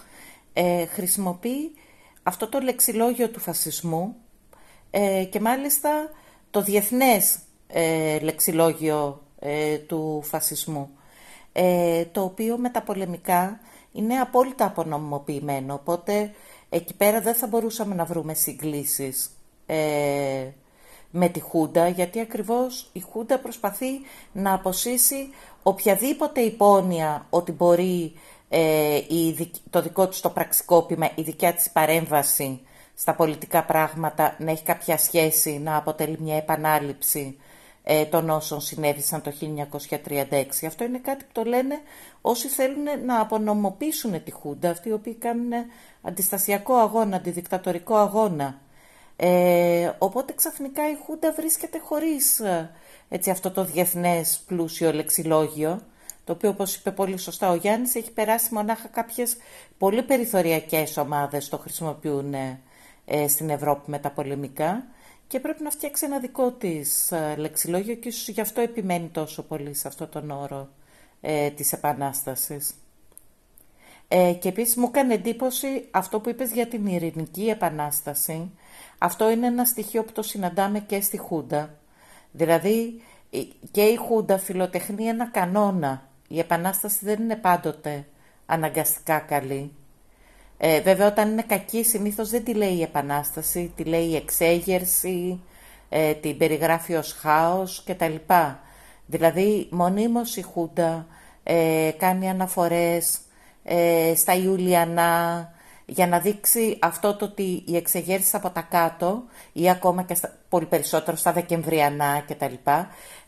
ε, 0.53 0.85
χρησιμοποιεί 0.85 1.71
αυτό 2.23 2.47
το 2.47 2.59
λεξιλόγιο 2.59 3.29
του 3.29 3.39
φασισμού 3.39 4.15
ε, 4.91 5.23
και 5.23 5.39
μάλιστα 5.39 6.09
το 6.51 6.61
διεθνές 6.61 7.39
ε, 7.67 8.19
λεξιλόγιο 8.19 9.21
ε, 9.39 9.77
του 9.77 10.21
φασισμού, 10.23 10.89
το 12.11 12.21
οποίο 12.21 12.57
με 12.57 12.69
τα 12.69 12.81
πολεμικά 12.81 13.59
είναι 13.91 14.15
απόλυτα 14.15 14.65
απονομοποιημένο, 14.65 15.73
οπότε 15.73 16.31
εκεί 16.73 16.93
πέρα 16.93 17.21
δεν 17.21 17.33
θα 17.33 17.47
μπορούσαμε 17.47 17.95
να 17.95 18.05
βρούμε 18.05 18.33
συγκλήσεις 18.33 19.29
με 21.11 21.29
τη 21.29 21.39
Χούντα, 21.39 21.87
γιατί 21.87 22.19
ακριβώς 22.19 22.89
η 22.93 22.99
Χούντα 22.99 23.39
προσπαθεί 23.39 23.89
να 24.31 24.53
αποσύσει 24.53 25.29
οποιαδήποτε 25.63 26.41
υπόνοια 26.41 27.25
ότι 27.29 27.51
μπορεί 27.51 28.13
ε, 28.49 28.99
το 29.69 29.81
δικό 29.81 30.07
της 30.07 30.19
το 30.19 30.29
πραξικόπημα, 30.29 31.09
η 31.15 31.21
δικιά 31.21 31.53
της 31.53 31.69
παρέμβαση 31.69 32.61
στα 32.95 33.15
πολιτικά 33.15 33.63
πράγματα 33.63 34.35
να 34.39 34.51
έχει 34.51 34.63
κάποια 34.63 34.97
σχέση, 34.97 35.59
να 35.59 35.75
αποτελεί 35.75 36.17
μια 36.19 36.37
επανάληψη 36.37 37.37
ε, 37.83 38.05
των 38.05 38.29
όσων 38.29 38.61
συνέβησαν 38.61 39.21
το 39.21 39.33
1936. 40.05 40.45
Αυτό 40.67 40.83
είναι 40.83 40.97
κάτι 40.97 41.23
που 41.23 41.29
το 41.31 41.43
λένε 41.43 41.79
όσοι 42.21 42.47
θέλουν 42.47 42.83
να 43.05 43.19
απονομοποιήσουν 43.19 44.23
τη 44.23 44.31
Χούντα, 44.31 44.69
αυτοί 44.69 44.89
οι 44.89 44.93
οποίοι 44.93 45.13
κάνουν 45.13 45.51
αντιστασιακό 46.01 46.75
αγώνα, 46.75 47.15
αντιδικτατορικό 47.15 47.95
αγώνα. 47.95 48.59
Ε, 49.15 49.91
οπότε 49.97 50.33
ξαφνικά 50.33 50.89
η 50.89 50.97
Χούντα 51.05 51.31
βρίσκεται 51.31 51.79
χωρίς 51.79 52.39
ε, 52.39 52.71
έτσι, 53.09 53.29
αυτό 53.29 53.51
το 53.51 53.63
διεθνές 53.63 54.43
πλούσιο 54.47 54.91
λεξιλόγιο 54.93 55.81
το 56.23 56.33
οποίο 56.33 56.49
όπως 56.49 56.75
είπε 56.75 56.91
πολύ 56.91 57.17
σωστά 57.17 57.49
ο 57.49 57.55
Γιάννης 57.55 57.95
έχει 57.95 58.11
περάσει 58.11 58.53
μονάχα 58.53 58.87
κάποιες 58.87 59.37
πολύ 59.77 60.03
περιθωριακές 60.03 60.97
ομάδες 60.97 61.49
το 61.49 61.57
χρησιμοποιούν 61.57 62.33
ε, 62.33 63.27
στην 63.27 63.49
Ευρώπη 63.49 63.89
με 63.89 63.99
τα 63.99 64.09
πολεμικά 64.09 64.83
και 65.31 65.39
πρέπει 65.39 65.63
να 65.63 65.69
φτιάξει 65.69 66.05
ένα 66.05 66.19
δικό 66.19 66.51
της 66.51 67.11
ε, 67.11 67.35
λεξιλόγιο 67.37 67.95
και 67.95 68.07
ίσως 68.07 68.27
γι' 68.27 68.41
αυτό 68.41 68.61
επιμένει 68.61 69.07
τόσο 69.07 69.43
πολύ 69.43 69.73
σε 69.73 69.87
αυτό 69.87 70.07
τον 70.07 70.31
όρο 70.31 70.69
ε, 71.21 71.49
της 71.49 71.73
Επανάστασης. 71.73 72.73
Ε, 74.07 74.33
και 74.33 74.49
επίσης 74.49 74.75
μου 74.75 74.85
έκανε 74.87 75.13
εντύπωση 75.13 75.87
αυτό 75.91 76.19
που 76.19 76.29
είπες 76.29 76.51
για 76.51 76.67
την 76.67 76.85
ειρηνική 76.85 77.49
επανάσταση. 77.49 78.51
Αυτό 78.97 79.29
είναι 79.29 79.47
ένα 79.47 79.65
στοιχείο 79.65 80.03
που 80.03 80.11
το 80.11 80.21
συναντάμε 80.21 80.79
και 80.79 81.01
στη 81.01 81.17
Χούντα. 81.17 81.77
Δηλαδή 82.31 83.01
και 83.71 83.81
η 83.81 83.95
Χούντα 83.95 84.37
φιλοτεχνεί 84.37 85.05
ένα 85.05 85.29
κανόνα 85.29 86.09
η 86.27 86.39
επανάσταση 86.39 87.05
δεν 87.05 87.21
είναι 87.21 87.35
πάντοτε 87.35 88.05
αναγκαστικά 88.45 89.19
καλή. 89.19 89.71
Ε, 90.63 90.81
βέβαια 90.81 91.07
όταν 91.07 91.31
είναι 91.31 91.41
κακή 91.41 91.83
συνήθως 91.83 92.29
δεν 92.29 92.43
τη 92.43 92.53
λέει 92.53 92.73
η 92.73 92.81
επανάσταση, 92.81 93.71
τη 93.75 93.83
λέει 93.83 94.05
η 94.05 94.15
εξέγερση, 94.15 95.41
ε, 95.89 96.13
την 96.13 96.37
περιγράφει 96.37 96.95
ως 96.95 97.13
χάος 97.13 97.83
κτλ. 97.85 98.15
Δηλαδή 99.05 99.67
μονίμως 99.71 100.35
η 100.35 100.41
Χούντα 100.41 101.07
ε, 101.43 101.91
κάνει 101.97 102.29
αναφορές 102.29 103.19
ε, 103.63 104.13
στα 104.15 104.33
Ιουλιανά 104.33 105.49
για 105.85 106.07
να 106.07 106.19
δείξει 106.19 106.77
αυτό 106.81 107.15
το 107.15 107.25
ότι 107.25 107.63
οι 107.65 107.75
εξεγέρσεις 107.75 108.33
από 108.33 108.49
τα 108.49 108.61
κάτω 108.61 109.23
ή 109.53 109.69
ακόμα 109.69 110.03
και 110.03 110.13
στα, 110.13 110.37
πολύ 110.49 110.65
περισσότερο 110.65 111.17
στα 111.17 111.31
Δεκεμβριανά 111.31 112.23
κτλ 112.27 112.53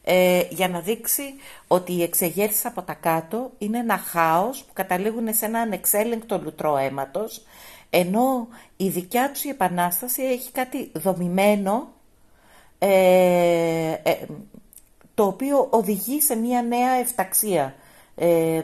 ε, 0.03 0.41
για 0.49 0.67
να 0.69 0.79
δείξει 0.79 1.23
ότι 1.67 1.93
οι 1.93 2.03
εξεγέρσεις 2.03 2.65
από 2.65 2.81
τα 2.81 2.93
κάτω 2.93 3.51
είναι 3.57 3.77
ένα 3.77 3.97
χάος 3.97 4.63
που 4.63 4.73
καταλήγουν 4.73 5.33
σε 5.33 5.45
ένα 5.45 5.59
ανεξέλεγκτο 5.59 6.39
λουτρό 6.43 6.77
αίματος, 6.77 7.45
ενώ 7.89 8.47
η 8.77 8.89
δικιά 8.89 9.31
τους 9.31 9.43
η 9.43 9.49
επανάσταση 9.49 10.23
έχει 10.23 10.51
κάτι 10.51 10.91
δομημένο, 10.93 11.87
ε, 12.79 13.91
ε, 14.03 14.17
το 15.13 15.25
οποίο 15.25 15.67
οδηγεί 15.69 16.21
σε 16.21 16.35
μια 16.35 16.61
νέα 16.61 16.91
εφταξία. 16.91 17.75
Ε, 18.15 18.61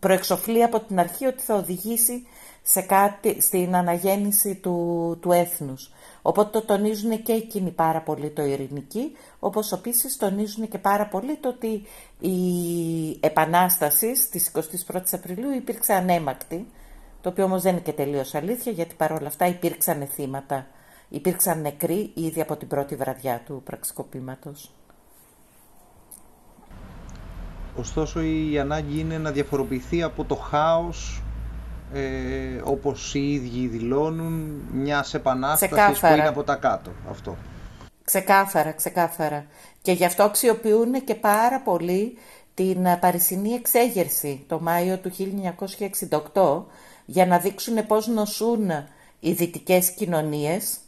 προεξοφλεί 0.00 0.62
από 0.62 0.80
την 0.80 0.98
αρχή 0.98 1.26
ότι 1.26 1.42
θα 1.42 1.54
οδηγήσει 1.54 2.26
σε 2.62 2.80
κάτι, 2.80 3.40
στην 3.40 3.76
αναγέννηση 3.76 4.54
του, 4.54 5.18
του 5.20 5.32
έθνους. 5.32 5.90
Οπότε 6.22 6.58
το 6.58 6.66
τονίζουν 6.66 7.22
και 7.22 7.32
εκείνοι 7.32 7.70
πάρα 7.70 8.00
πολύ 8.00 8.30
το 8.30 8.42
ειρηνική, 8.42 9.12
όπως 9.38 9.72
επίσης 9.72 10.16
τονίζουν 10.16 10.68
και 10.68 10.78
πάρα 10.78 11.06
πολύ 11.06 11.36
το 11.36 11.48
ότι 11.48 11.82
η 12.20 13.18
επανάσταση 13.20 14.16
στις 14.16 14.52
21 14.90 15.00
Απριλίου 15.12 15.50
υπήρξε 15.50 15.92
ανέμακτη, 15.92 16.66
το 17.20 17.28
οποίο 17.28 17.44
όμως 17.44 17.62
δεν 17.62 17.72
είναι 17.72 17.80
και 17.80 17.92
τελείως 17.92 18.34
αλήθεια, 18.34 18.72
γιατί 18.72 18.94
παρόλα 18.94 19.26
αυτά 19.26 19.46
υπήρξαν 19.46 20.06
θύματα, 20.06 20.66
υπήρξαν 21.08 21.60
νεκροί 21.60 22.10
ήδη 22.14 22.40
από 22.40 22.56
την 22.56 22.68
πρώτη 22.68 22.94
βραδιά 22.96 23.42
του 23.46 23.62
πραξικοπήματος. 23.64 24.70
Ωστόσο 27.76 28.20
η 28.22 28.58
ανάγκη 28.58 29.00
είναι 29.00 29.18
να 29.18 29.30
διαφοροποιηθεί 29.30 30.02
από 30.02 30.24
το 30.24 30.34
χάος 30.34 31.22
ε, 31.92 32.60
όπως 32.64 33.14
οι 33.14 33.32
ίδιοι 33.32 33.66
δηλώνουν 33.66 34.62
μια 34.72 35.04
επανάσταση 35.12 36.00
που 36.00 36.06
είναι 36.06 36.28
από 36.28 36.42
τα 36.42 36.54
κάτω. 36.54 36.90
Αυτό. 37.10 37.36
Ξεκάθαρα, 38.04 38.72
ξεκάθαρα. 38.72 39.46
Και 39.82 39.92
γι' 39.92 40.04
αυτό 40.04 40.22
αξιοποιούν 40.22 41.04
και 41.04 41.14
πάρα 41.14 41.60
πολύ 41.60 42.16
την 42.54 42.86
Παρισινή 43.00 43.52
εξέγερση 43.52 44.44
το 44.48 44.60
Μάιο 44.60 44.98
του 44.98 45.10
1968 46.32 46.62
για 47.04 47.26
να 47.26 47.38
δείξουν 47.38 47.86
πώς 47.86 48.06
νοσούν 48.06 48.70
οι 49.20 49.32
δυτικές 49.32 49.90
κοινωνίες 49.90 50.78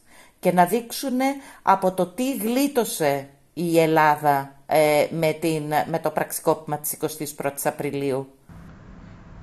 και 0.41 0.53
να 0.53 0.65
δείξουν 0.65 1.19
από 1.63 1.93
το 1.93 2.07
τι 2.07 2.37
γλίτωσε 2.37 3.29
η 3.55 3.81
Ελλάδα 3.81 4.55
ε, 4.67 5.07
με, 5.11 5.33
την, 5.33 5.63
με 5.87 5.99
το 6.03 6.11
πραξικόπημα 6.11 6.79
της 6.79 6.97
21ης 7.01 7.51
Απριλίου 7.65 8.29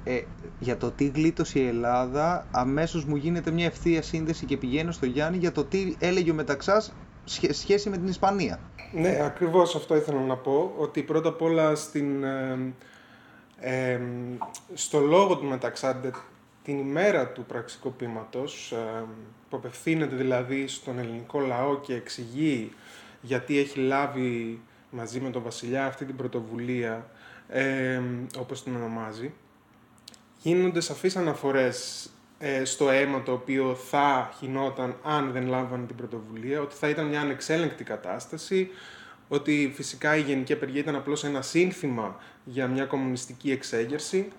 ε, 0.09 0.23
για 0.59 0.77
το 0.77 0.91
τι 0.91 1.05
γλίτωσε 1.05 1.59
η 1.59 1.67
Ελλάδα, 1.67 2.47
αμέσως 2.51 3.05
μου 3.05 3.15
γίνεται 3.15 3.51
μια 3.51 3.65
ευθεία 3.65 4.01
σύνδεση 4.01 4.45
και 4.45 4.57
πηγαίνω 4.57 4.91
στο 4.91 5.05
Γιάννη 5.05 5.37
για 5.37 5.51
το 5.51 5.63
τι 5.63 5.95
έλεγε 5.99 6.31
ο 6.31 6.33
Μεταξάς 6.33 6.93
σχέση 7.49 7.89
με 7.89 7.97
την 7.97 8.07
Ισπανία. 8.07 8.59
Ναι, 8.93 9.19
ακριβώς 9.23 9.75
αυτό 9.75 9.95
ήθελα 9.95 10.19
να 10.21 10.35
πω, 10.35 10.73
ότι 10.77 11.01
πρώτα 11.01 11.29
απ' 11.29 11.41
όλα 11.41 11.75
στην, 11.75 12.23
ε, 13.59 13.99
στο 14.73 14.99
λόγο 14.99 15.37
του 15.37 15.45
Μεταξάντε 15.45 16.11
την 16.63 16.79
ημέρα 16.79 17.27
του 17.27 17.45
πραξικοπήματος, 17.45 18.71
ε, 18.71 19.03
που 19.49 19.57
απευθύνεται 19.57 20.15
δηλαδή 20.15 20.67
στον 20.67 20.99
ελληνικό 20.99 21.39
λαό 21.39 21.79
και 21.79 21.93
εξηγεί 21.93 22.71
γιατί 23.21 23.57
έχει 23.57 23.79
λάβει 23.79 24.61
μαζί 24.89 25.19
με 25.19 25.29
τον 25.29 25.43
βασιλιά 25.43 25.85
αυτή 25.85 26.05
την 26.05 26.15
πρωτοβουλία, 26.15 27.09
ε, 27.49 28.01
όπως 28.37 28.63
την 28.63 28.75
ονομάζει, 28.75 29.33
γίνονται 30.41 30.80
σαφείς 30.80 31.15
αναφορές 31.15 32.10
ε, 32.39 32.65
στο 32.65 32.89
αίμα 32.89 33.23
το 33.23 33.32
οποίο 33.32 33.75
θα 33.89 34.34
χινόταν 34.38 34.95
αν 35.04 35.32
δεν 35.32 35.47
λάμβανε 35.47 35.86
την 35.86 35.95
πρωτοβουλία, 35.95 36.62
ότι 36.62 36.75
θα 36.75 36.89
ήταν 36.89 37.06
μια 37.06 37.21
ανεξέλεγκτη 37.21 37.84
κατάσταση, 37.84 38.69
ότι 39.28 39.71
φυσικά 39.75 40.15
η 40.15 40.21
γενική 40.21 40.54
απεργία 40.54 40.82
ήταν 40.82 40.95
απλώς 40.95 41.23
ένα 41.23 41.41
σύνθημα 41.41 42.17
για 42.43 42.67
μια 42.67 42.86
κομμουνιστική 42.86 43.52
εξέγερση. 43.52 44.32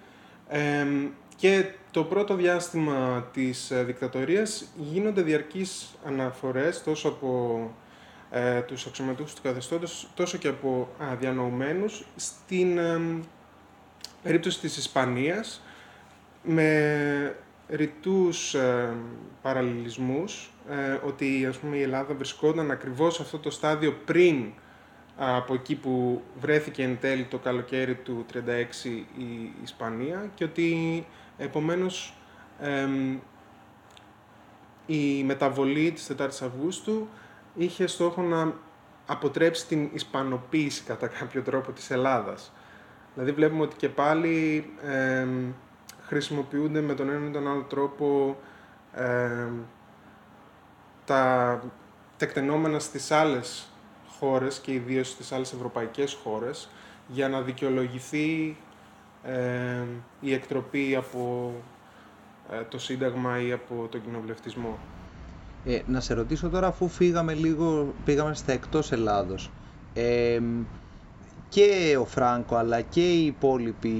Και 1.41 1.65
το 1.91 2.05
πρώτο 2.05 2.35
διάστημα 2.35 3.29
της 3.33 3.71
ε, 3.71 3.83
δικτατορίας 3.83 4.65
γίνονται 4.77 5.23
διαρκείς 5.23 5.95
αναφορές 6.07 6.83
τόσο 6.83 7.09
από 7.09 7.61
ε, 8.31 8.61
τους 8.61 8.87
αξιωματούχους 8.87 9.35
του 9.35 9.43
καθεστώτος, 9.43 10.09
τόσο 10.15 10.39
και 10.39 10.49
από 10.49 10.89
α, 11.03 11.17
διανοουμένους, 11.17 12.05
στην 12.17 12.79
ε, 12.79 13.01
περίπτωση 14.23 14.61
της 14.61 14.77
Ισπανίας, 14.77 15.63
με 16.43 17.37
ρητούς 17.69 18.55
ε, 18.55 18.97
παραλληλισμούς, 19.43 20.51
ε, 20.69 21.07
ότι 21.07 21.47
ας 21.47 21.59
πούμε, 21.59 21.77
η 21.77 21.83
Ελλάδα 21.83 22.15
βρισκόταν 22.15 22.71
ακριβώς 22.71 23.15
σε 23.15 23.23
αυτό 23.23 23.39
το 23.39 23.51
στάδιο 23.51 23.93
πριν 24.05 24.53
από 25.17 25.55
εκεί 25.55 25.75
που 25.75 26.23
βρέθηκε 26.41 26.83
εν 26.83 26.99
τέλει 27.01 27.25
το 27.25 27.39
καλοκαίρι 27.39 27.95
του 27.95 28.27
1936 28.33 28.89
η 29.19 29.53
Ισπανία 29.63 30.31
και 30.35 30.45
ότι 30.45 31.07
επομένως 31.39 32.15
η 34.87 35.25
μεταβολή 35.25 35.91
της 35.93 36.11
4ης 36.19 36.43
Αυγούστου 36.43 37.09
είχε 37.55 37.87
στόχο 37.87 38.23
να 38.23 38.53
αποτρέψει 39.07 39.67
την 39.67 39.89
ισπανοποίηση 39.93 40.83
κατά 40.83 41.07
κάποιο 41.07 41.43
τρόπο 41.43 41.73
της 41.73 41.91
Ελλάδας. 41.91 42.53
Δηλαδή 43.15 43.33
βλέπουμε 43.33 43.63
ότι 43.63 43.77
και 43.77 43.89
πάλι 43.89 44.65
χρησιμοποιούνται 46.11 46.81
με 46.81 46.95
τον 46.95 47.11
ένα 47.11 47.27
ή 47.27 47.31
τον 47.31 47.49
άλλο 47.49 47.63
τρόπο 47.63 48.37
τα 51.05 51.63
τεκτενόμενα 52.17 52.79
στις 52.79 53.11
άλλες 53.11 53.69
χώρες 54.19 54.59
και 54.59 54.73
ιδίως 54.73 55.09
στις 55.09 55.33
άλλες 55.33 55.53
ευρωπαϊκές 55.53 56.19
χώρες 56.23 56.69
για 57.07 57.29
να 57.29 57.41
δικαιολογηθεί 57.41 58.57
η 60.21 60.33
εκτροπή 60.33 60.97
από 60.97 61.53
ε, 62.51 62.63
το 62.69 62.79
Σύνταγμα 62.79 63.41
ή 63.41 63.53
από 63.53 63.87
τον 63.91 64.03
κοινοβουλευτισμό. 64.03 64.79
Ε, 65.65 65.81
να 65.87 66.01
σε 66.01 66.15
ρωτήσω 66.15 66.49
τώρα, 66.49 66.67
αφού 66.67 66.89
φύγαμε 66.89 67.35
λίγο, 67.35 67.95
πήγαμε 68.05 68.35
στα 68.35 68.53
εκτός 68.53 68.93
Ελλάδος, 68.93 69.51
και 71.51 71.97
ο 72.01 72.05
Φράνκο 72.05 72.57
αλλά 72.57 72.81
και 72.81 73.13
οι 73.13 73.27
υπόλοιποι 73.27 73.95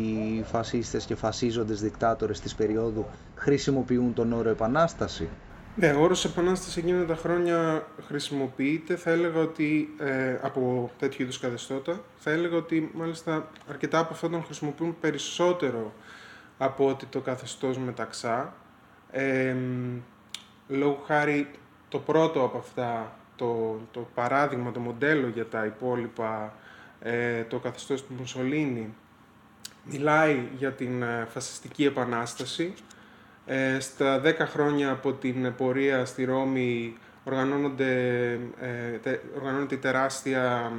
φασίστες 0.51 1.05
και 1.05 1.15
φασίζοντες 1.15 1.81
δικτάτορες 1.81 2.41
της 2.41 2.55
περίοδου 2.55 3.07
χρησιμοποιούν 3.35 4.15
τον 4.15 4.33
όρο 4.33 4.49
Επανάσταση. 4.49 5.29
Ναι, 5.77 5.93
ο 5.93 6.03
όρος 6.03 6.25
Επανάσταση 6.25 6.79
εκείνα 6.79 7.05
τα 7.05 7.17
χρόνια 7.17 7.87
χρησιμοποιείται. 8.07 8.97
Θα 8.97 9.11
έλεγα 9.11 9.41
ότι 9.41 9.95
ε, 9.99 10.39
από 10.43 10.91
τέτοιου 10.99 11.23
είδους 11.23 11.39
καθεστώτα, 11.39 12.01
θα 12.17 12.31
έλεγα 12.31 12.57
ότι 12.57 12.91
μάλιστα 12.95 13.49
αρκετά 13.69 13.99
από 13.99 14.13
αυτά 14.13 14.31
τον 14.31 14.45
χρησιμοποιούν 14.45 14.97
περισσότερο 15.01 15.93
από 16.59 16.89
ότι 16.89 17.07
το 17.07 17.21
καθεστώς 17.21 17.79
μεταξά. 17.79 18.55
Ε, 19.11 19.55
λόγω 20.69 21.03
χάρη 21.07 21.51
το 21.89 21.99
πρώτο 21.99 22.45
από 22.45 22.59
αυτά, 22.59 23.17
το, 23.37 23.81
το 23.91 24.09
παράδειγμα, 24.15 24.73
το 24.73 24.81
μοντέλο 24.81 25.29
για 25.29 25.47
τα 25.47 25.65
υπόλοιπα, 25.65 26.55
ε, 27.01 27.45
το 27.45 27.59
καθεστώς 27.59 28.05
του 28.05 28.15
Μουσολίνη, 28.19 28.95
μιλάει 29.85 30.49
για 30.59 30.73
την 30.73 31.03
ε, 31.03 31.27
φασιστική 31.31 31.85
επανάσταση. 31.85 32.75
Ε, 33.47 33.81
στα 33.81 34.23
10 34.25 34.35
χρόνια 34.39 34.91
από 34.91 35.13
την 35.13 35.55
πορεία 35.55 36.05
στη 36.05 36.25
Ρώμη 36.25 36.97
οργανώνονται, 37.25 38.31
ε, 38.61 39.19
οργανώνεται 39.37 39.75
η 39.75 39.79
τεράστια 39.79 40.73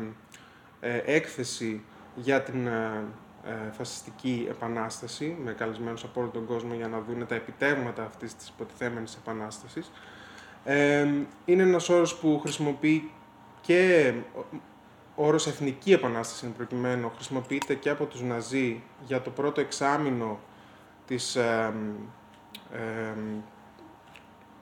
έκθεση 1.05 1.83
για 2.15 2.41
την 2.41 2.67
ε, 3.45 3.71
φασιστική 3.71 4.47
επανάσταση 4.49 5.37
με 5.43 5.51
καλεσμένους 5.51 6.03
από 6.03 6.21
όλο 6.21 6.29
τον 6.29 6.45
κόσμο 6.45 6.73
για 6.73 6.87
να 6.87 7.01
δουν 7.01 7.27
τα 7.27 7.35
επιτεύγματα 7.35 8.03
αυτής 8.03 8.35
της 8.35 8.47
υποτιθέμενης 8.47 9.15
επανάστασης. 9.15 9.91
Ε, 10.63 11.07
είναι 11.45 11.63
ένας 11.63 11.89
όρος 11.89 12.15
που 12.15 12.39
χρησιμοποιεί 12.39 13.11
και 13.61 14.13
ο 15.21 15.25
όρος 15.25 15.47
εθνική 15.47 15.93
επανάσταση 15.93 16.45
είναι 16.45 16.53
προκειμένου, 16.57 17.11
χρησιμοποιείται 17.15 17.75
και 17.75 17.89
από 17.89 18.05
τους 18.05 18.21
Ναζί 18.21 18.83
για 19.05 19.21
το 19.21 19.29
πρώτο 19.29 19.61
εξάμεινο 19.61 20.39
της, 21.07 21.35
ε, 21.35 21.73
ε, 22.73 23.17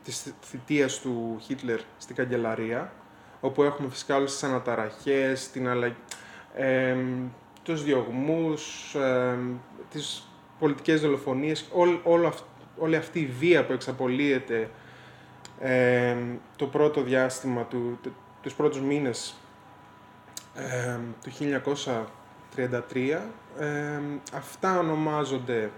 της 0.04 0.34
θητείας 0.42 1.00
του 1.00 1.38
Χίτλερ 1.42 1.80
στην 1.98 2.16
καγκελαρία, 2.16 2.94
όπου 3.40 3.64
έχουμε 3.64 3.90
φυσικά 3.90 4.16
όλες 4.16 4.32
τις 4.32 4.44
αναταραχές, 4.44 5.50
την 5.50 5.68
αλλαγή, 5.68 5.96
τους 7.64 7.84
διωγμούς, 7.84 8.96
ε, 8.96 9.38
τις 9.92 10.28
πολιτικές 10.60 11.02
δολοφονίες, 11.02 11.70
όλ, 11.74 11.98
όλη 12.78 12.96
αυτή 12.96 13.20
η 13.20 13.26
βία 13.26 13.66
που 13.66 13.74
εξαπολύεται 13.74 14.70
ε, 15.60 16.16
το 16.56 16.66
πρώτο 16.66 17.02
διάστημα, 17.02 17.64
του, 17.64 18.00
τους 18.42 18.54
πρώτους 18.54 18.82
μήνες 18.82 19.36
ε, 20.56 21.00
του 21.24 21.32
1933, 22.86 23.20
αυτά 24.34 24.80
ονομάζονται 24.80 25.72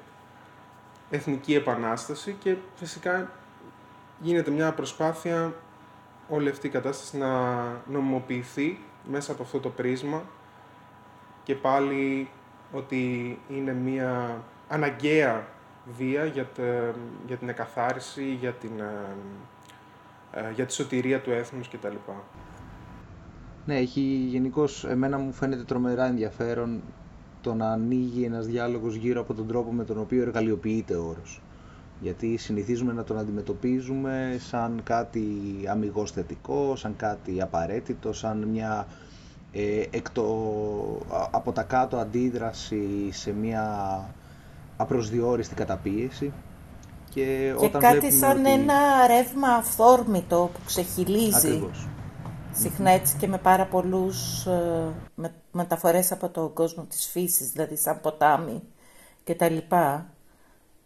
Εθνική 1.10 1.56
Επανάσταση 1.56 2.36
και 2.40 2.56
φυσικά 2.76 3.32
γίνεται 4.20 4.52
μια 4.52 4.74
προσπάθεια 4.74 5.54
όλη 6.30 6.50
αυτή 6.50 6.68
η 6.68 6.70
κατάσταση 6.70 7.18
να 7.18 7.62
νομιμοποιηθεί 7.86 8.80
μέσα 9.10 9.32
από 9.32 9.44
αυτό 9.44 9.60
το 9.60 9.70
πρίσμα 9.70 10.24
και 11.44 11.56
πάλι 11.56 12.30
ότι 12.72 13.40
είναι 13.50 13.74
μια 13.74 14.42
αναγκαία 14.68 15.48
βία 15.98 16.26
για, 16.26 16.50
για 17.28 17.38
την 17.38 17.50
εκαθάριση, 17.50 18.24
για, 18.24 18.52
την, 18.52 18.80
ε, 18.80 19.16
ε, 20.32 20.52
για 20.52 20.66
τη 20.66 20.74
σωτηρία 20.74 21.22
του 21.22 21.32
έθνους 21.32 21.70
κτλ. 21.70 21.96
Ναι, 23.66 23.76
έχει 23.78 24.02
γενικώς 24.30 24.86
εμένα 24.86 25.18
μου 25.18 25.32
φαίνεται 25.32 25.64
τρομερά 25.64 26.06
ενδιαφέρον 26.06 26.82
το 27.42 27.54
να 27.54 27.72
ανοίγει 27.72 28.24
ένας 28.24 28.46
διάλογος 28.46 28.96
γύρω 28.96 29.22
από 29.22 29.34
τον 29.34 29.48
τρόπο 29.48 29.72
με 29.72 29.84
τον 29.84 30.00
οποίο 30.00 30.22
εργαλειοποιείται 30.22 30.96
ο 30.96 31.08
όρος. 31.08 31.42
Γιατί 32.00 32.38
συνηθίζουμε 32.38 32.94
να 32.94 33.04
τον 33.04 33.18
αντιμετωπίζουμε 33.18 34.38
σαν 34.40 34.82
κάτι 34.84 35.28
αμυγός 35.70 36.12
θετικό, 36.12 36.76
σαν 36.76 36.96
κάτι 36.96 37.42
απαραίτητο, 37.42 38.14
σαν 38.14 38.38
μια 38.38 38.88
ε, 39.52 39.84
από 41.32 41.52
τα 41.52 41.64
κάτω 41.64 41.98
αντίδραση 41.98 43.10
σε 43.12 43.32
μια 43.32 43.66
απροσδιόριστη 44.78 45.56
καταπίεση. 45.56 46.32
Και, 47.14 47.54
και 47.60 47.66
όταν 47.66 47.82
κάτι 47.82 48.12
σαν 48.12 48.46
ένα 48.46 49.08
ρεύμα 49.08 49.48
αυθόρμητο 49.48 50.50
που 50.54 50.60
ξεχυλίζει. 50.66 51.48
Ακριβώς. 51.48 51.88
Συχνά 52.54 52.90
έτσι 52.90 53.18
και 53.18 53.28
με 53.28 53.38
πάρα 53.38 53.68
πολλούς 53.68 54.46
ε, 54.46 54.94
με, 55.16 55.34
μεταφορές 55.52 56.12
από 56.12 56.30
τον 56.30 56.54
κόσμο 56.54 56.84
της 56.84 57.08
φύσης, 57.08 57.52
δηλαδή 57.52 57.76
σαν 57.76 58.02
ποτάμι 58.02 58.62
και 59.24 59.36
τα 59.36 59.50
λοιπά. 59.50 60.14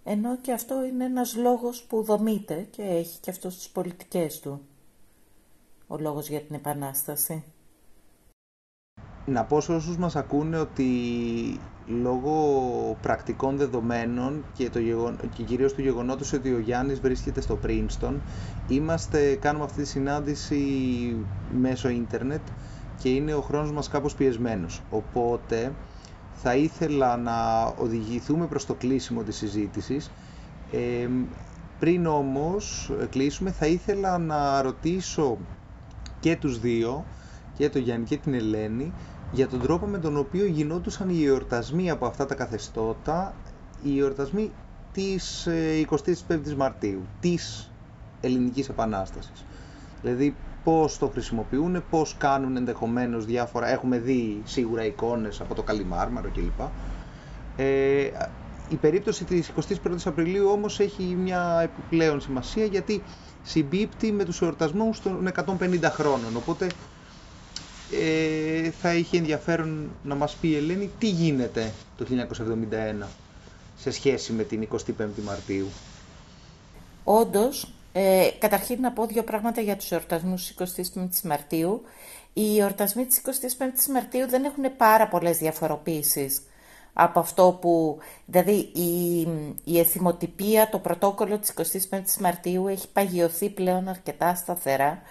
Ενώ 0.04 0.38
και 0.38 0.52
αυτό 0.52 0.86
είναι 0.86 1.06
ένας 1.06 1.36
λόγος 1.36 1.84
που 1.84 2.04
δομείται 2.04 2.68
και 2.72 2.82
έχει 2.82 3.20
και 3.20 3.30
αυτό 3.30 3.48
τις 3.48 3.70
πολιτικές 3.70 4.40
του. 4.40 4.62
Ο 5.88 5.98
λόγος 5.98 6.30
για 6.30 6.42
την 6.42 6.56
Επανάσταση 6.56 7.44
να 9.26 9.44
πω 9.46 9.62
σε 9.62 9.74
όσους 9.74 9.98
μας 9.98 10.16
ακούνε 10.16 10.58
ότι 10.58 10.90
λόγω 11.88 12.98
πρακτικών 13.02 13.58
δεδομένων 13.58 14.44
και, 14.54 14.70
το 14.70 14.80
γεγον... 14.80 15.18
και 15.36 15.44
κυρίως 15.44 15.74
του 15.74 15.82
γεγονότος 15.82 16.34
ότι 16.34 16.54
ο 16.54 16.60
Γιάννης 16.60 17.00
βρίσκεται 17.00 17.42
στο 17.42 17.60
Princeton 17.66 18.14
είμαστε, 18.68 19.36
κάνουμε 19.36 19.64
αυτή 19.66 19.82
τη 19.82 19.88
συνάντηση 19.88 20.60
μέσω 21.60 21.90
ίντερνετ 21.90 22.42
και 23.02 23.10
είναι 23.10 23.34
ο 23.34 23.42
χρόνος 23.42 23.72
μας 23.72 23.88
κάπως 23.88 24.16
πιεσμένος. 24.16 24.82
Οπότε 24.90 25.72
θα 26.34 26.56
ήθελα 26.56 27.18
να 27.18 27.64
οδηγηθούμε 27.78 28.46
προς 28.48 28.66
το 28.66 28.74
κλείσιμο 28.74 29.24
της 29.24 29.36
συζήτησης. 29.36 30.12
Ε, 30.72 31.08
πριν 31.80 32.06
όμως 32.06 32.92
κλείσουμε 33.10 33.52
θα 33.52 33.66
ήθελα 33.66 34.18
να 34.18 34.62
ρωτήσω 34.62 35.38
και 36.20 36.36
τους 36.36 36.60
δύο 36.60 37.06
και 37.58 37.70
τον 37.70 37.82
Γιάννη 37.82 38.06
και 38.06 38.18
την 38.18 38.34
Ελένη 38.34 38.94
για 39.32 39.48
τον 39.48 39.62
τρόπο 39.62 39.86
με 39.86 39.98
τον 39.98 40.18
οποίο 40.18 40.46
γινόντουσαν 40.46 41.10
οι 41.10 41.24
εορτασμοί 41.24 41.90
από 41.90 42.06
αυτά 42.06 42.26
τα 42.26 42.36
καθεστώτα, 42.36 43.34
οι 43.84 44.00
εορτασμοί 44.00 44.52
της 44.92 45.48
25ης 45.90 46.52
ε, 46.52 46.56
Μαρτίου, 46.58 47.02
της 47.20 47.72
Ελληνικής 48.22 48.70
Επανάστασης. 48.70 49.46
Δηλαδή 50.02 50.36
πώς 50.64 50.98
το 50.98 51.08
χρησιμοποιούν, 51.08 51.84
πώς 51.90 52.16
κάνουν 52.18 52.56
ενδεχομένως 52.58 53.26
διάφορα, 53.26 53.68
έχουμε 53.70 53.98
δει 54.00 54.42
σίγουρα 54.44 54.86
εικόνες 54.86 55.42
από 55.42 55.56
το 55.56 55.64
Καλιμάρμαρο 55.64 56.30
κλπ. 56.34 56.60
Ε, 57.58 58.10
η 58.70 58.76
περίπτωση 58.76 59.24
της 59.24 59.52
21ης 59.60 60.06
Απριλίου 60.06 60.50
όμως 60.50 60.80
έχει 60.80 61.04
μια 61.04 61.60
επιπλέον 61.64 62.22
σημασία 62.22 62.66
γιατί 62.66 63.04
συμπίπτει 63.44 64.12
με 64.12 64.24
τους 64.24 64.42
εορτασμούς 64.42 65.02
των 65.02 65.28
150 65.28 65.80
χρόνων. 65.84 66.36
Οπότε 66.36 66.68
ε, 67.92 68.70
θα 68.70 68.94
είχε 68.94 69.18
ενδιαφέρον 69.18 69.90
να 70.04 70.16
μας 70.16 70.36
πει 70.36 70.48
η 70.48 70.56
Ελένη 70.56 70.92
τι 71.00 71.08
γίνεται 71.08 71.74
το 71.98 72.06
1971 73.04 73.08
σε 73.78 73.92
σχέση 73.92 74.34
με 74.34 74.44
την 74.44 74.68
25η 74.72 75.22
Μαρτίου; 75.24 75.68
Όντως, 77.04 77.74
ε, 77.94 78.30
καταρχήν 78.40 78.80
να 78.80 78.92
πω 78.92 79.06
δύο 79.06 79.24
πράγματα 79.24 79.62
για 79.62 79.76
τους 79.76 79.92
εορτασμούς 79.92 80.50
25ης 80.50 81.22
Μαρτίου. 81.24 81.82
Οι 82.34 82.60
εορτασμοί 82.60 83.06
της 83.06 83.18
25ης 83.18 83.92
Μαρτίου 83.94 84.28
δεν 84.30 84.44
έχουν 84.44 84.64
πάρα 84.78 85.08
πολλές 85.08 85.38
διαφοροποίησεις 85.38 86.42
από 86.98 87.20
αυτό 87.20 87.58
που, 87.62 87.98
δηλαδή 88.26 88.70
η, 88.74 89.22
η 89.64 89.80
εθιμοτυπία, 89.80 90.70
το 90.70 90.80
πρωτόκολλο 90.80 91.40
της 91.40 91.54
25ης 91.90 92.18
Μαρτίου 92.20 92.68
έχει 92.68 92.88
παγιωθεί 92.88 93.50
πλέον 93.50 93.88
αρκετά 93.88 94.36
σταθερά. 94.36 95.02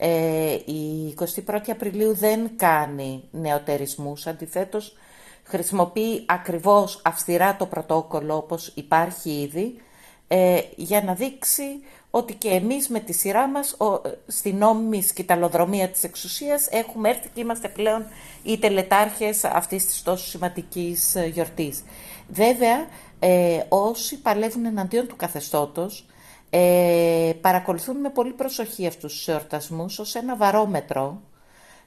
Ε, 0.00 0.52
η 0.52 1.14
21η 1.46 1.70
Απριλίου 1.70 2.14
δεν 2.14 2.50
κάνει 2.56 3.22
νεοτερισμούς, 3.30 4.26
αντιθέτως 4.26 4.96
χρησιμοποιεί 5.44 6.22
ακριβώς 6.26 7.00
αυστηρά 7.04 7.56
το 7.56 7.66
πρωτόκολλο 7.66 8.36
όπως 8.36 8.72
υπάρχει 8.74 9.30
ήδη, 9.30 9.80
ε, 10.28 10.60
για 10.76 11.02
να 11.02 11.14
δείξει 11.14 11.62
ότι 12.10 12.34
και 12.34 12.48
εμείς 12.48 12.88
με 12.88 13.00
τη 13.00 13.12
σειρά 13.12 13.48
μας 13.48 13.72
ο, 13.72 14.00
στην 14.26 14.56
νόμιμη 14.56 15.02
σκηταλοδρομία 15.02 15.88
της 15.88 16.04
εξουσίας 16.04 16.68
έχουμε 16.70 17.08
έρθει 17.08 17.28
και 17.34 17.40
είμαστε 17.40 17.68
πλέον 17.68 18.06
οι 18.42 18.58
τελετάρχες 18.58 19.44
αυτής 19.44 19.86
της 19.86 20.02
τόσο 20.02 20.26
σημαντικής 20.26 21.14
ε, 21.14 21.26
γιορτής. 21.26 21.82
Βέβαια, 22.28 22.86
ε, 23.18 23.60
όσοι 23.68 24.18
παλεύουν 24.18 24.64
εναντίον 24.64 25.06
του 25.06 25.16
καθεστώτος 25.16 26.06
ε, 26.50 27.32
παρακολουθούν 27.40 27.96
με 27.96 28.10
πολύ 28.10 28.32
προσοχή 28.32 28.86
αυτούς 28.86 29.14
τους 29.14 29.28
εορτασμούς 29.28 29.98
ως 29.98 30.14
ένα 30.14 30.36
βαρόμετρο 30.36 31.20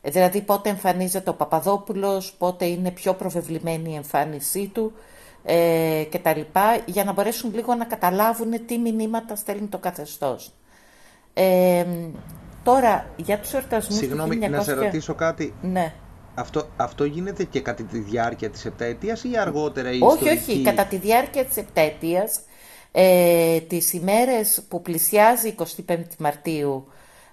Δηλαδή 0.02 0.42
πότε 0.42 0.70
εμφανίζεται 0.70 1.30
ο 1.30 1.34
Παπαδόπουλος, 1.34 2.34
πότε 2.38 2.66
είναι 2.66 2.92
πιο 2.92 3.14
προβεβλημένη 3.14 3.92
η 3.92 3.96
εμφάνισή 3.96 4.68
του 4.74 4.94
ε, 5.44 6.04
και 6.10 6.20
τα 6.20 6.36
λοιπά, 6.36 6.82
για 6.86 7.04
να 7.04 7.14
μπορέσουν 7.14 7.54
λίγο 7.54 7.76
να 7.76 7.86
καταλάβουν 7.86 8.66
τι 8.66 8.78
μηνύματα 8.78 9.36
στέλνει 9.36 9.68
το 9.68 9.78
καθεστώς. 9.78 10.52
Ε, 11.34 11.86
τώρα, 12.64 13.06
για 13.16 13.40
τους 13.40 13.54
εορτασμούς 13.54 13.98
Συγγνώμη, 13.98 14.40
1900... 14.42 14.50
να 14.50 14.62
σε 14.62 14.74
ρωτήσω 14.74 15.14
κάτι. 15.14 15.54
Ναι. 15.62 15.94
Αυτό, 16.36 16.68
αυτό 16.76 17.04
γίνεται 17.04 17.44
και 17.44 17.62
κατά 17.62 17.84
τη 17.84 18.00
διάρκεια 18.00 18.50
της 18.50 18.66
επταετίας 18.66 19.24
ή 19.24 19.38
αργότερα 19.38 19.92
η 19.92 20.00
όχι, 20.02 20.14
ιστορική... 20.14 20.52
Όχι, 20.52 20.62
κατά 20.62 20.86
τη 20.86 20.98
διάρκεια 20.98 21.46
της 21.46 21.58
επταετίας, 21.58 22.40
ε, 22.92 23.60
τις 23.60 23.94
ημέρες 23.94 24.62
που 24.68 24.82
πλησιάζει 24.82 25.56
25 25.88 25.98
Μαρτίου 26.18 26.88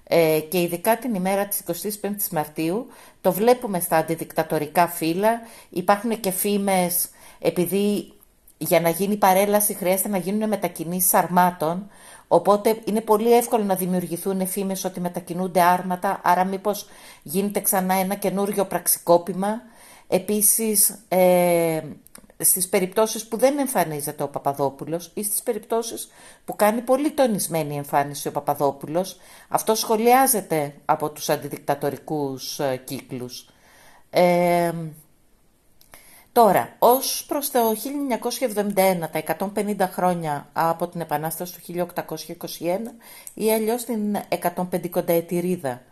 ε, 0.05 0.41
και 0.49 0.61
ειδικά 0.61 0.99
την 0.99 1.15
ημέρα 1.15 1.47
της 1.47 1.63
25ης 1.67 2.29
Μαρτίου 2.31 2.87
το 3.21 3.33
βλέπουμε 3.33 3.81
στα 3.81 3.97
αντιδικτατορικά 3.97 4.89
φύλλα. 4.89 5.41
Υπάρχουν 5.71 6.21
και 6.21 6.31
φήμες, 6.31 7.09
επειδή 7.39 8.13
για 8.59 8.81
να 8.81 8.89
γίνει 8.89 9.17
παρέλαση 9.17 9.75
χρειάζεται 9.75 10.09
να 10.09 10.19
γίνουν 10.19 10.49
μετακινήσεις 10.49 11.15
αρμάτων, 11.15 11.91
οπότε 12.29 12.81
είναι 12.85 13.01
πολύ 13.01 13.33
εύκολο 13.33 13.65
να 13.65 13.75
δημιουργηθούν 13.75 14.47
φήμες 14.47 14.85
ότι 14.85 15.01
μετακινούνται 15.01 15.63
άρματα, 15.63 16.21
άρα 16.25 16.45
μήπως 16.45 16.87
γίνεται 17.23 17.61
ξανά 17.61 17.95
ένα 17.95 18.15
καινούριο 18.15 18.65
πραξικόπημα. 18.65 19.63
Επίσης, 20.09 21.05
ε, 21.09 21.81
στις 22.39 22.69
περιπτώσεις 22.69 23.29
που 23.29 23.37
δεν 23.37 23.59
εμφανίζεται 23.59 24.23
ο 24.23 24.29
Παπαδόπουλος 24.29 25.11
ή 25.15 25.25
στις 25.25 25.43
περιπτώσεις 25.43 26.09
που 26.45 26.57
κάνει 26.57 26.81
πολύ 26.81 27.11
τονισμένη 27.11 27.77
εμφάνιση 27.77 28.29
ο 28.29 28.31
Παπαδόπουλος, 28.31 29.17
αυτό 29.49 29.75
σχολιάζεται 29.75 30.75
από 30.85 31.11
τους 31.11 31.29
αντιδικτατορικούς 31.29 32.59
ε, 32.59 32.83
κύκλους. 32.85 33.49
Ε, 34.11 34.73
τώρα, 36.33 36.77
ως 36.79 37.25
προς 37.29 37.51
το 37.51 37.61
1971, 38.75 39.09
τα 39.13 39.51
150 39.55 39.77
χρόνια 39.79 40.49
από 40.53 40.89
την 40.89 41.01
Επανάσταση 41.01 41.55
του 41.55 41.87
1821 41.99 42.95
ή 43.35 43.53
αλλιώς 43.53 43.85
την 43.85 44.17
150 44.29 45.09
ετηρίδα, 45.09 45.83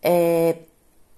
ε, 0.00 0.52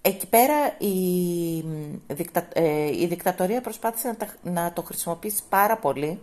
Εκεί 0.05 0.27
πέρα 0.27 0.75
η, 0.79 1.65
δικτα, 2.07 2.49
ε, 2.53 3.01
η 3.01 3.07
δικτατορία 3.07 3.61
προσπάθησε 3.61 4.17
να, 4.43 4.73
το 4.73 4.83
χρησιμοποιήσει 4.83 5.43
πάρα 5.49 5.77
πολύ 5.77 6.21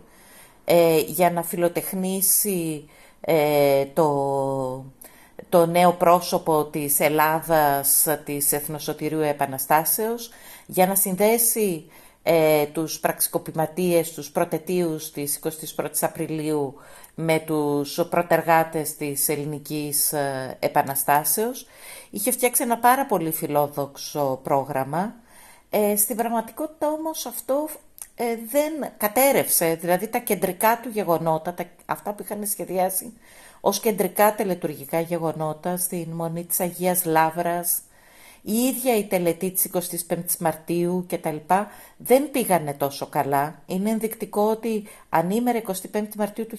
ε, 0.64 0.98
για 0.98 1.30
να 1.30 1.42
φιλοτεχνήσει 1.42 2.88
ε, 3.20 3.84
το, 3.84 4.84
το 5.48 5.66
νέο 5.66 5.92
πρόσωπο 5.92 6.64
της 6.64 7.00
Ελλάδας 7.00 8.06
της 8.24 8.52
Εθνοσωτηρίου 8.52 9.20
Επαναστάσεως, 9.20 10.30
για 10.66 10.86
να 10.86 10.94
συνδέσει 10.94 11.90
ε, 12.22 12.66
τους 12.66 13.00
πραξικοπηματίες, 13.00 14.12
τους 14.12 14.30
προτετίους 14.30 15.10
της 15.10 15.40
21ης 15.76 16.00
Απριλίου 16.00 16.74
με 17.14 17.38
τους 17.38 18.00
προτεργάτες 18.10 18.96
της 18.96 19.28
ελληνικής 19.28 20.12
ε, 20.12 20.56
επαναστάσεως. 20.60 21.66
Είχε 22.10 22.30
φτιάξει 22.30 22.62
ένα 22.62 22.78
πάρα 22.78 23.06
πολύ 23.06 23.30
φιλόδοξο 23.30 24.40
πρόγραμμα. 24.42 25.14
Ε, 25.70 25.96
στην 25.96 26.16
πραγματικότητα 26.16 26.88
όμως 26.88 27.26
αυτό 27.26 27.68
ε, 28.14 28.36
δεν 28.50 28.72
κατέρευσε, 28.96 29.74
δηλαδή 29.74 30.08
τα 30.08 30.18
κεντρικά 30.18 30.80
του 30.82 30.88
γεγονότα, 30.88 31.54
τα, 31.54 31.64
αυτά 31.86 32.12
που 32.12 32.22
είχαν 32.22 32.46
σχεδιάσει 32.46 33.12
ως 33.60 33.80
κεντρικά 33.80 34.34
τελετουργικά 34.34 35.00
γεγονότα 35.00 35.76
στην 35.76 36.08
Μονή 36.10 36.44
της 36.44 36.60
Αγίας 36.60 37.04
Λάβρας, 37.04 37.82
η 38.42 38.52
ίδια 38.52 38.96
η 38.96 39.04
τελετή 39.04 39.50
της 39.50 39.70
25ης 40.08 40.36
Μαρτίου 40.38 41.04
και 41.08 41.18
τα 41.18 41.32
λοιπά 41.32 41.68
δεν 41.96 42.30
πήγανε 42.30 42.74
τόσο 42.74 43.06
καλά. 43.06 43.62
Είναι 43.66 43.90
ενδεικτικό 43.90 44.42
ότι 44.42 44.84
ανήμερα 45.08 45.62
25η 45.92 46.14
Μαρτίου 46.16 46.46
του 46.46 46.58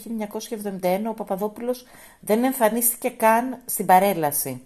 1971 0.82 1.00
ο 1.10 1.14
Παπαδόπουλος 1.14 1.86
δεν 2.20 2.44
εμφανίστηκε 2.44 3.10
καν 3.10 3.58
στην 3.66 3.86
παρέλαση. 3.86 4.62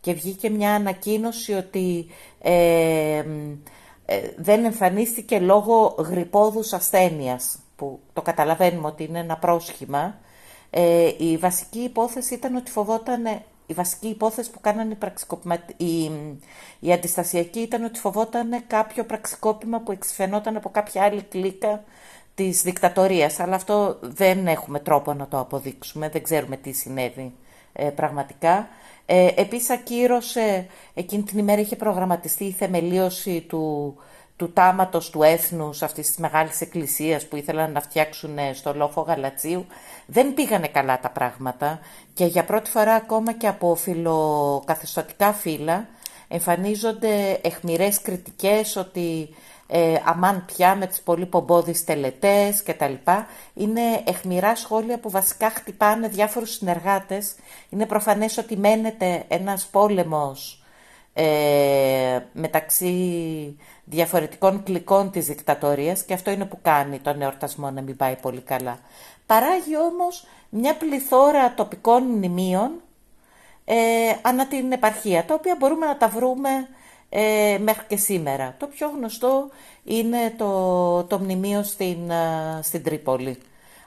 Και 0.00 0.12
βγήκε 0.12 0.50
μια 0.50 0.74
ανακοίνωση 0.74 1.52
ότι 1.52 2.06
ε, 2.40 3.24
ε, 4.06 4.20
δεν 4.36 4.64
εμφανίστηκε 4.64 5.38
λόγω 5.38 5.94
γρυπόδους 5.98 6.72
ασθένειας, 6.72 7.58
που 7.76 8.00
το 8.12 8.22
καταλαβαίνουμε 8.22 8.86
ότι 8.86 9.04
είναι 9.04 9.18
ένα 9.18 9.36
πρόσχημα. 9.36 10.18
Ε, 10.70 11.10
η 11.18 11.36
βασική 11.36 11.78
υπόθεση 11.78 12.34
ήταν 12.34 12.54
ότι 12.56 12.70
φοβόταν 12.70 13.24
η 13.66 13.74
βασική 13.74 14.08
υπόθεση 14.08 14.50
που 14.50 14.60
κάνανε 14.60 14.98
οι, 15.76 15.86
η... 15.86 16.10
η 16.80 16.92
αντιστασιακοί 16.92 17.60
ήταν 17.60 17.84
ότι 17.84 17.98
φοβόταν 17.98 18.64
κάποιο 18.66 19.04
πραξικόπημα 19.04 19.80
που 19.80 19.92
εξφαινόταν 19.92 20.56
από 20.56 20.68
κάποια 20.68 21.02
άλλη 21.02 21.22
κλίκα 21.22 21.84
της 22.34 22.62
δικτατορίας. 22.62 23.40
Αλλά 23.40 23.54
αυτό 23.54 23.98
δεν 24.00 24.46
έχουμε 24.46 24.78
τρόπο 24.80 25.12
να 25.12 25.28
το 25.28 25.38
αποδείξουμε, 25.38 26.08
δεν 26.08 26.22
ξέρουμε 26.22 26.56
τι 26.56 26.72
συνέβη 26.72 27.32
ε, 27.72 27.90
πραγματικά. 27.90 28.68
Ε, 29.10 29.28
επίσης 29.34 29.70
ακύρωσε, 29.70 30.66
εκείνη 30.94 31.22
την 31.22 31.38
ημέρα 31.38 31.60
είχε 31.60 31.76
προγραμματιστεί 31.76 32.44
η 32.44 32.52
θεμελίωση 32.52 33.40
του 33.40 33.96
του 34.36 34.52
τάματος 34.52 35.10
του 35.10 35.22
έθνους 35.22 35.82
αυτής 35.82 36.06
της 36.06 36.16
μεγάλης 36.16 36.60
εκκλησίας 36.60 37.26
που 37.26 37.36
ήθελαν 37.36 37.72
να 37.72 37.80
φτιάξουν 37.80 38.38
ε, 38.38 38.52
στο 38.52 38.74
λόφο 38.74 39.00
Γαλατσίου. 39.00 39.66
Δεν 40.06 40.34
πήγανε 40.34 40.66
καλά 40.66 41.00
τα 41.00 41.10
πράγματα 41.10 41.78
και 42.14 42.24
για 42.24 42.44
πρώτη 42.44 42.70
φορά 42.70 42.94
ακόμα 42.94 43.32
και 43.32 43.46
από 43.46 43.74
φιλοκαθεστωτικά 43.74 45.32
φύλλα 45.32 45.88
εμφανίζονται 46.28 47.40
εχμηρές 47.42 48.00
κριτικές 48.00 48.76
ότι 48.76 49.28
ε, 49.70 49.94
αμάν 50.04 50.44
πια 50.44 50.74
με 50.74 50.86
τις 50.86 51.00
πολύ 51.00 51.26
πομπόδεις 51.26 51.84
τελετές 51.84 52.62
και 52.62 52.74
τα 52.74 52.88
λοιπά. 52.88 53.26
Είναι 53.54 54.02
εχμηρά 54.06 54.56
σχόλια 54.56 54.98
που 54.98 55.10
βασικά 55.10 55.50
χτυπάνε 55.50 56.08
διάφορους 56.08 56.50
συνεργάτες. 56.50 57.34
Είναι 57.68 57.86
προφανές 57.86 58.38
ότι 58.38 58.56
μένεται 58.56 59.24
ένας 59.28 59.66
πόλεμος 59.66 60.62
ε, 61.12 62.18
μεταξύ 62.32 63.56
διαφορετικών 63.84 64.62
κλικών 64.62 65.10
της 65.10 65.26
δικτατορίας 65.26 66.02
και 66.02 66.14
αυτό 66.14 66.30
είναι 66.30 66.44
που 66.44 66.58
κάνει 66.62 66.98
τον 66.98 67.22
εορτασμό 67.22 67.70
να 67.70 67.82
μην 67.82 67.96
πάει 67.96 68.16
πολύ 68.16 68.40
καλά. 68.40 68.78
Παράγει 69.26 69.76
όμως 69.76 70.26
μια 70.48 70.76
πληθώρα 70.76 71.54
τοπικών 71.54 72.02
μνημείων 72.02 72.70
ε, 73.64 73.76
ανά 74.22 74.46
την 74.46 74.72
επαρχία, 74.72 75.24
τα 75.24 75.34
οποία 75.34 75.56
μπορούμε 75.58 75.86
να 75.86 75.96
τα 75.96 76.08
βρούμε 76.08 76.68
ε, 77.08 77.58
μέχρι 77.60 77.84
και 77.88 77.96
σήμερα. 77.96 78.54
Το 78.58 78.66
πιο 78.66 78.88
γνωστό 78.96 79.48
είναι 79.84 80.34
το, 80.36 81.04
το 81.04 81.18
μνημείο 81.18 81.62
στην, 81.62 82.10
ε, 82.10 82.60
στην 82.62 82.82
Τρίπολη. 82.82 83.38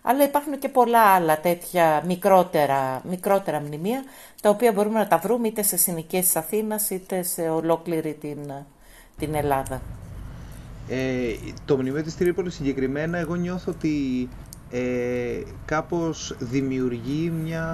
Αλλά 0.01 0.23
υπάρχουν 0.23 0.59
και 0.59 0.69
πολλά 0.69 1.01
άλλα 1.01 1.39
τέτοια 1.39 2.03
μικρότερα, 2.07 3.01
μικρότερα 3.09 3.59
μνημεία, 3.59 4.03
τα 4.41 4.49
οποία 4.49 4.71
μπορούμε 4.71 4.99
να 4.99 5.07
τα 5.07 5.17
βρούμε 5.17 5.47
είτε 5.47 5.63
σε 5.63 5.77
συνοικίες 5.77 6.25
της 6.25 6.35
Αθήνας, 6.35 6.89
είτε 6.89 7.23
σε 7.23 7.41
ολόκληρη 7.41 8.13
την, 8.13 8.51
την 9.17 9.35
Ελλάδα. 9.35 9.81
Ε, 10.89 11.35
το 11.65 11.77
μνημείο 11.77 12.03
της 12.03 12.17
Τρίπολης 12.17 12.53
συγκεκριμένα 12.53 13.17
εγώ 13.17 13.35
νιώθω 13.35 13.71
ότι 13.71 14.29
ε, 14.71 15.41
κάπως 15.65 16.35
δημιουργεί 16.39 17.29
μια 17.29 17.65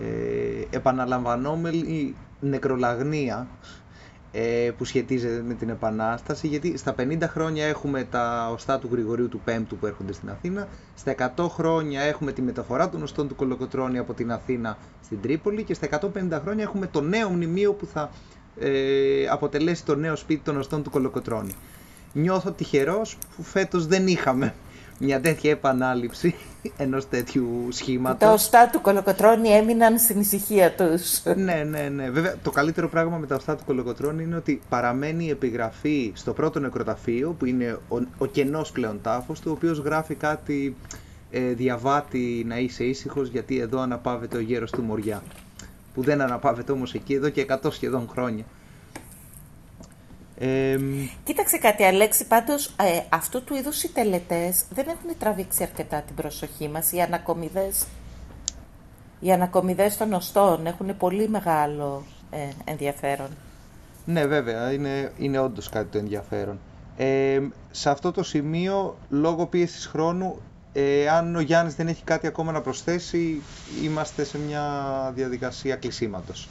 ε, 0.00 0.76
επαναλαμβανόμενη 0.76 2.14
νεκρολαγνία 2.48 3.46
ε, 4.32 4.70
που 4.78 4.84
σχετίζεται 4.84 5.42
με 5.46 5.54
την 5.54 5.68
Επανάσταση, 5.68 6.46
γιατί 6.46 6.76
στα 6.76 6.94
50 6.98 7.18
χρόνια 7.22 7.64
έχουμε 7.64 8.04
τα 8.10 8.50
οστά 8.52 8.78
του 8.78 8.88
Γρηγορίου 8.92 9.28
του 9.28 9.40
Πέμπτου 9.44 9.76
που 9.76 9.86
έρχονται 9.86 10.12
στην 10.12 10.30
Αθήνα, 10.30 10.68
στα 10.94 11.14
100 11.36 11.46
χρόνια 11.48 12.00
έχουμε 12.00 12.32
τη 12.32 12.42
μεταφορά 12.42 12.88
των 12.88 13.02
οστών 13.02 13.28
του 13.28 13.34
Κολοκοτρώνη 13.34 13.98
από 13.98 14.12
την 14.14 14.32
Αθήνα 14.32 14.78
στην 15.04 15.20
Τρίπολη 15.20 15.62
και 15.62 15.74
στα 15.74 15.88
150 16.00 16.40
χρόνια 16.42 16.62
έχουμε 16.64 16.86
το 16.86 17.00
νέο 17.00 17.28
μνημείο 17.28 17.72
που 17.72 17.86
θα 17.86 18.10
ε, 18.60 19.26
αποτελέσει 19.30 19.84
το 19.84 19.94
νέο 19.94 20.16
σπίτι 20.16 20.40
των 20.44 20.56
οστών 20.56 20.82
του 20.82 20.90
Κολοκοτρώνη. 20.90 21.54
Νιώθω 22.12 22.50
τυχερός 22.50 23.18
που 23.36 23.42
φέτος 23.42 23.86
δεν 23.86 24.06
είχαμε 24.06 24.54
μια 24.98 25.20
τέτοια 25.20 25.50
επανάληψη 25.50 26.34
ενός 26.76 27.08
τέτοιου 27.08 27.68
σχήματος. 27.70 28.18
Τα 28.18 28.32
οστά 28.32 28.68
του 28.72 28.80
κολοκοτρώνη 28.80 29.48
έμειναν 29.48 29.98
στην 29.98 30.20
ησυχία 30.20 30.72
τους. 30.72 31.22
ναι, 31.36 31.64
ναι, 31.68 31.88
ναι. 31.88 32.10
Βέβαια, 32.10 32.34
το 32.42 32.50
καλύτερο 32.50 32.88
πράγμα 32.88 33.16
με 33.16 33.26
τα 33.26 33.34
οστά 33.34 33.56
του 33.56 33.64
κολοκοτρώνη 33.64 34.22
είναι 34.22 34.36
ότι 34.36 34.60
παραμένει 34.68 35.24
η 35.24 35.30
επιγραφή 35.30 36.12
στο 36.14 36.32
πρώτο 36.32 36.60
νεκροταφείο, 36.60 37.34
που 37.38 37.44
είναι 37.44 37.78
ο, 37.88 37.96
ο 38.18 38.26
κενός 38.26 38.72
πλέον 38.72 39.00
τάφος, 39.02 39.40
του, 39.40 39.50
ο 39.50 39.54
οποίος 39.54 39.78
γράφει 39.78 40.14
κάτι 40.14 40.76
ε, 41.30 41.40
διαβάτη 41.40 42.44
να 42.46 42.58
είσαι 42.58 42.84
ήσυχος, 42.84 43.28
γιατί 43.28 43.58
εδώ 43.60 43.80
αναπαύεται 43.80 44.36
ο 44.36 44.40
γέρος 44.40 44.70
του 44.70 44.82
Μοριά. 44.82 45.22
Που 45.94 46.02
δεν 46.02 46.20
αναπαύεται 46.20 46.72
όμως 46.72 46.94
εκεί 46.94 47.14
εδώ 47.14 47.28
και 47.28 47.46
100 47.62 47.72
σχεδόν 47.72 48.08
χρόνια. 48.12 48.44
Κοίταξε 51.24 51.58
κάτι, 51.58 51.84
Αλέξη, 51.84 52.26
πάντως 52.26 52.66
ε, 52.66 53.00
αυτού 53.08 53.44
του 53.44 53.54
είδους 53.54 53.82
οι 53.82 53.92
τελετές 53.92 54.64
δεν 54.70 54.86
έχουν 54.88 55.18
τραβήξει 55.18 55.62
αρκετά 55.62 56.00
την 56.00 56.14
προσοχή 56.14 56.68
μας. 56.68 56.92
Οι 56.92 57.00
ανακομιδές, 57.00 57.86
οι 59.20 59.32
ανακομιδές 59.32 59.96
των 59.96 60.12
οστών 60.12 60.66
έχουν 60.66 60.96
πολύ 60.96 61.28
μεγάλο 61.28 62.04
ε, 62.30 62.48
ενδιαφέρον. 62.64 63.28
Ναι, 64.04 64.26
βέβαια, 64.26 64.72
είναι, 64.72 65.12
είναι 65.18 65.38
όντως 65.38 65.68
κάτι 65.68 65.86
το 65.90 65.98
ενδιαφέρον. 65.98 66.58
Ε, 66.96 67.40
σε 67.70 67.90
αυτό 67.90 68.12
το 68.12 68.22
σημείο, 68.22 68.96
λόγω 69.08 69.46
πίεσης 69.46 69.86
χρόνου, 69.86 70.40
ε, 70.72 71.08
αν 71.08 71.36
ο 71.36 71.40
Γιάννης 71.40 71.74
δεν 71.74 71.88
έχει 71.88 72.04
κάτι 72.04 72.26
ακόμα 72.26 72.52
να 72.52 72.60
προσθέσει, 72.60 73.42
είμαστε 73.84 74.24
σε 74.24 74.38
μια 74.38 74.62
διαδικασία 75.14 75.76
κλεισίματος. 75.76 76.48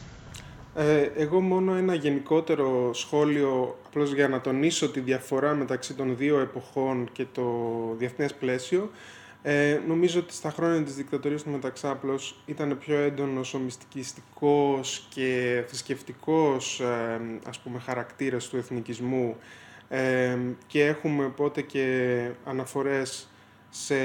Ε, 0.75 1.09
εγώ 1.15 1.41
μόνο 1.41 1.75
ένα 1.75 1.93
γενικότερο 1.93 2.93
σχόλιο, 2.93 3.77
απλώς 3.85 4.13
για 4.13 4.27
να 4.27 4.41
τονίσω 4.41 4.89
τη 4.89 4.99
διαφορά 4.99 5.53
μεταξύ 5.53 5.93
των 5.93 6.17
δύο 6.17 6.39
εποχών 6.39 7.09
και 7.11 7.25
το 7.31 7.45
διεθνές 7.97 8.33
πλαίσιο. 8.33 8.91
Ε, 9.45 9.79
νομίζω 9.87 10.19
ότι 10.19 10.33
στα 10.33 10.51
χρόνια 10.51 10.83
της 10.83 10.95
δικτατορίας 10.95 11.43
του 11.43 11.49
Μεταξάπλος 11.49 12.41
ήταν 12.45 12.77
πιο 12.77 12.97
έντονος 12.97 13.53
ο 13.53 13.59
μυστικιστικός 13.59 15.07
και 15.13 15.63
θρησκευτικός 15.67 16.79
ε, 16.79 17.21
ας 17.47 17.59
πούμε, 17.59 17.79
χαρακτήρας 17.79 18.47
του 18.47 18.57
εθνικισμού 18.57 19.35
ε, 19.89 20.37
και 20.67 20.85
έχουμε 20.85 21.29
πότε 21.29 21.61
και 21.61 22.29
αναφορές 22.45 23.29
σε 23.69 23.95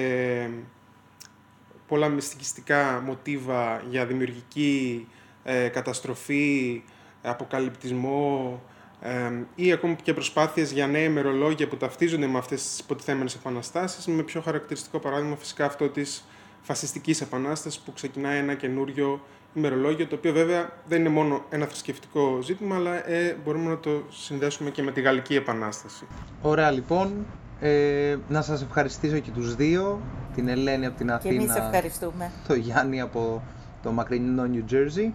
πολλά 1.88 2.08
μυστικιστικά 2.08 3.02
μοτίβα 3.04 3.82
για 3.90 4.06
δημιουργική 4.06 5.06
ε, 5.48 5.68
καταστροφή, 5.68 6.82
αποκαλυπτισμό 7.22 8.60
ε, 9.00 9.32
ή 9.54 9.72
ακόμη 9.72 9.96
και 10.02 10.14
προσπάθειες 10.14 10.72
για 10.72 10.86
νέα 10.86 11.04
ημερολόγια 11.04 11.68
που 11.68 11.76
ταυτίζονται 11.76 12.26
με 12.26 12.38
αυτές 12.38 12.62
τις 12.62 12.78
υποτιθέμενες 12.78 13.34
επαναστάσεις, 13.34 14.06
με 14.06 14.22
πιο 14.22 14.40
χαρακτηριστικό 14.40 14.98
παράδειγμα 14.98 15.36
φυσικά 15.36 15.64
αυτό 15.64 15.88
της 15.88 16.24
φασιστικής 16.62 17.20
επανάστασης 17.20 17.80
που 17.80 17.92
ξεκινάει 17.92 18.38
ένα 18.38 18.54
καινούριο 18.54 19.20
ημερολόγιο, 19.54 20.06
το 20.06 20.14
οποίο 20.14 20.32
βέβαια 20.32 20.70
δεν 20.86 21.00
είναι 21.00 21.08
μόνο 21.08 21.44
ένα 21.48 21.66
θρησκευτικό 21.66 22.38
ζήτημα, 22.42 22.76
αλλά 22.76 23.08
ε, 23.08 23.36
μπορούμε 23.44 23.70
να 23.70 23.78
το 23.78 24.02
συνδέσουμε 24.10 24.70
και 24.70 24.82
με 24.82 24.92
τη 24.92 25.00
Γαλλική 25.00 25.34
Επανάσταση. 25.34 26.06
Ωραία 26.42 26.70
λοιπόν. 26.70 27.26
Ε, 27.60 28.16
να 28.28 28.42
σας 28.42 28.62
ευχαριστήσω 28.62 29.18
και 29.18 29.30
τους 29.30 29.54
δύο, 29.54 30.00
την 30.34 30.48
Ελένη 30.48 30.86
από 30.86 30.96
την 30.96 31.10
Αθήνα, 31.10 31.34
και 31.34 31.40
εμείς 31.40 31.56
ευχαριστούμε. 31.56 32.30
το 32.48 32.54
Γιάννη 32.54 33.00
από 33.00 33.42
το 33.82 33.90
μακρινό 33.90 34.50
New 34.52 34.72
Jersey 34.72 35.12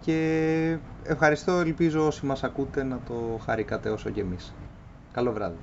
και 0.00 0.76
ευχαριστώ, 1.04 1.52
ελπίζω 1.52 2.06
όσοι 2.06 2.26
μας 2.26 2.44
ακούτε 2.44 2.82
να 2.82 2.98
το 3.08 3.40
χαρήκατε 3.44 3.88
όσο 3.90 4.10
και 4.10 4.20
εμείς. 4.20 4.52
Καλό 5.12 5.32
βράδυ. 5.32 5.56